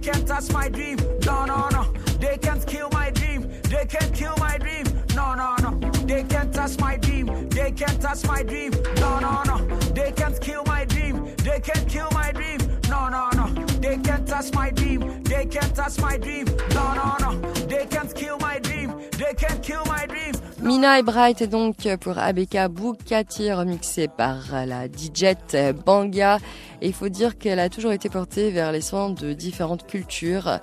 Can't 0.00 0.26
touch 0.26 0.50
my 0.52 0.68
dream. 0.68 0.96
No, 1.26 1.44
no, 1.44 1.68
no, 1.68 1.84
they 2.18 2.38
can't 2.38 2.66
kill 2.66 2.88
my 2.92 3.10
dream, 3.10 3.42
they 3.68 3.84
can't 3.84 4.12
kill 4.14 4.34
my 4.38 4.56
dream. 4.58 4.84
No, 5.14 5.34
no, 5.34 5.56
no, 5.56 5.78
they 6.06 6.22
can't 6.24 6.52
touch 6.52 6.78
my 6.78 6.96
dream, 6.96 7.48
they 7.50 7.70
can't 7.72 8.00
touch 8.00 8.24
my 8.26 8.42
dream. 8.42 8.72
No, 8.96 9.18
no, 9.18 9.42
no, 9.44 9.58
they 9.92 10.12
can't 10.12 10.40
kill 10.40 10.64
my 10.64 10.84
dream, 10.84 11.34
they 11.44 11.60
can't 11.60 11.86
kill 11.88 12.08
my 12.12 12.32
dream. 12.32 12.60
No, 12.88 13.08
no, 13.08 13.28
no, 13.34 13.46
they 13.80 13.98
can't 13.98 14.26
touch 14.26 14.52
my 14.54 14.70
dream, 14.70 15.22
they 15.24 15.44
can't 15.44 15.74
touch 15.74 15.98
my 15.98 16.16
dream. 16.16 16.46
No, 16.74 16.94
no, 16.94 17.16
no, 17.20 17.52
they 17.66 17.86
can't 17.86 18.14
kill 18.14 18.38
my 18.38 18.58
dream, 18.58 18.94
they 19.18 19.34
can't 19.34 19.62
kill 19.62 19.84
my 19.84 20.06
dream. 20.06 20.29
Mina 20.70 21.00
et 21.00 21.02
Bright 21.02 21.42
donc 21.50 21.88
pour 22.00 22.16
Abeka 22.16 22.68
Bukati 22.68 23.50
remixé 23.52 24.06
par 24.06 24.64
la 24.66 24.86
DJ 24.86 25.34
Banga. 25.84 26.38
Et 26.80 26.86
il 26.86 26.92
faut 26.92 27.08
dire 27.08 27.38
qu'elle 27.38 27.58
a 27.58 27.68
toujours 27.68 27.90
été 27.90 28.08
portée 28.08 28.52
vers 28.52 28.70
les 28.70 28.80
sons 28.80 29.10
de 29.10 29.32
différentes 29.32 29.84
cultures. 29.84 30.60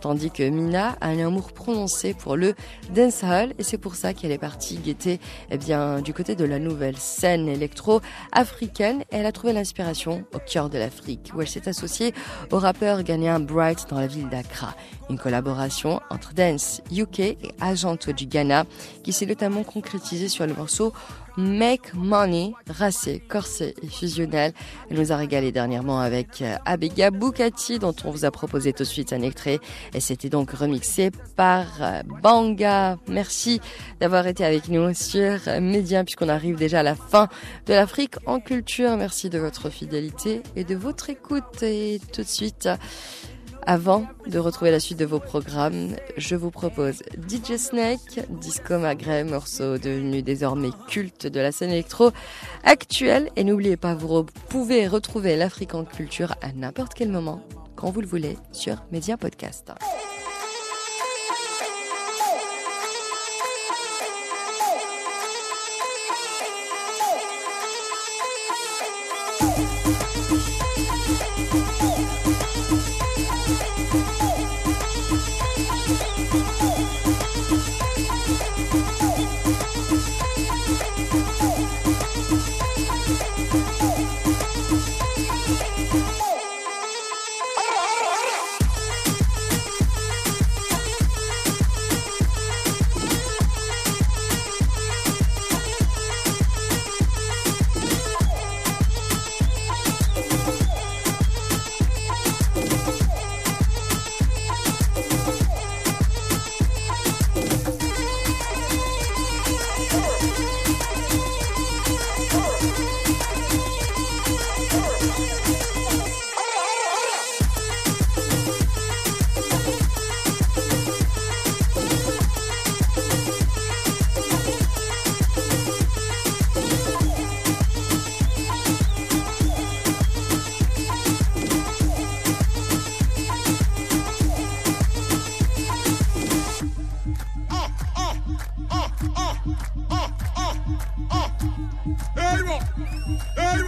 Tandis 0.00 0.30
que 0.30 0.48
Mina 0.48 0.96
a 1.00 1.08
un 1.08 1.18
amour 1.18 1.52
prononcé 1.52 2.14
pour 2.14 2.36
le 2.36 2.54
dancehall 2.94 3.52
et 3.58 3.62
c'est 3.62 3.78
pour 3.78 3.94
ça 3.94 4.14
qu'elle 4.14 4.32
est 4.32 4.38
partie 4.38 4.76
guetter 4.76 5.20
eh 5.50 5.58
bien, 5.58 6.00
du 6.00 6.14
côté 6.14 6.34
de 6.34 6.44
la 6.44 6.58
nouvelle 6.58 6.96
scène 6.96 7.48
électro-africaine. 7.48 9.04
Elle 9.10 9.26
a 9.26 9.32
trouvé 9.32 9.52
l'inspiration 9.52 10.24
au 10.34 10.38
cœur 10.38 10.70
de 10.70 10.78
l'Afrique 10.78 11.32
où 11.34 11.42
elle 11.42 11.48
s'est 11.48 11.68
associée 11.68 12.14
au 12.50 12.58
rappeur 12.58 13.02
ghanéen 13.02 13.40
Bright 13.40 13.86
dans 13.90 14.00
la 14.00 14.06
ville 14.06 14.28
d'Accra. 14.28 14.74
Une 15.10 15.18
collaboration 15.18 16.00
entre 16.10 16.34
Dance 16.34 16.82
UK 16.90 17.20
et 17.20 17.38
Ajanto 17.60 18.12
du 18.12 18.26
Ghana 18.26 18.64
qui 19.02 19.12
s'est 19.12 19.26
notamment 19.26 19.64
concrétisée 19.64 20.28
sur 20.28 20.46
le 20.46 20.54
morceau 20.54 20.92
Make 21.36 21.94
Money, 21.94 22.52
racé, 22.68 23.22
corsé 23.28 23.74
et 23.82 23.86
fusionnel. 23.86 24.52
Elle 24.90 24.98
nous 24.98 25.12
a 25.12 25.16
régalé 25.16 25.52
dernièrement 25.52 26.00
avec 26.00 26.42
Abega 26.64 27.10
Bukati 27.10 27.78
dont 27.78 27.94
on 28.04 28.10
vous 28.10 28.24
a 28.24 28.30
proposé 28.30 28.72
tout 28.72 28.82
de 28.82 28.88
suite 28.88 29.12
un 29.12 29.22
extrait 29.22 29.58
et 29.94 30.00
c'était 30.00 30.28
donc 30.28 30.50
remixé 30.50 31.10
par 31.36 31.66
Banga. 32.22 32.98
Merci 33.08 33.60
d'avoir 34.00 34.26
été 34.26 34.44
avec 34.44 34.68
nous 34.68 34.92
sur 34.94 35.38
Média 35.60 36.04
puisqu'on 36.04 36.28
arrive 36.28 36.56
déjà 36.56 36.80
à 36.80 36.82
la 36.82 36.94
fin 36.94 37.28
de 37.66 37.74
l'Afrique 37.74 38.16
en 38.26 38.40
culture. 38.40 38.96
Merci 38.96 39.30
de 39.30 39.38
votre 39.38 39.70
fidélité 39.70 40.42
et 40.56 40.64
de 40.64 40.74
votre 40.74 41.10
écoute 41.10 41.62
et 41.62 42.00
tout 42.12 42.22
de 42.22 42.26
suite 42.26 42.68
avant 43.66 44.06
de 44.26 44.38
retrouver 44.38 44.70
la 44.70 44.80
suite 44.80 44.98
de 44.98 45.04
vos 45.04 45.20
programmes, 45.20 45.96
je 46.16 46.34
vous 46.34 46.50
propose 46.50 47.02
DJ 47.28 47.56
Snake, 47.56 48.20
Disco 48.28 48.78
Magret, 48.78 49.24
morceau 49.24 49.78
devenu 49.78 50.22
désormais 50.22 50.70
culte 50.88 51.26
de 51.26 51.40
la 51.40 51.52
scène 51.52 51.70
électro 51.70 52.10
actuelle. 52.64 53.30
Et 53.36 53.44
n'oubliez 53.44 53.76
pas, 53.76 53.94
vous 53.94 54.24
pouvez 54.48 54.88
retrouver 54.88 55.36
l'Afrique 55.36 55.74
en 55.74 55.84
culture 55.84 56.34
à 56.42 56.52
n'importe 56.52 56.94
quel 56.94 57.10
moment, 57.10 57.42
quand 57.76 57.90
vous 57.90 58.00
le 58.00 58.06
voulez, 58.06 58.36
sur 58.52 58.82
Média 58.90 59.16
Podcast. 59.16 59.72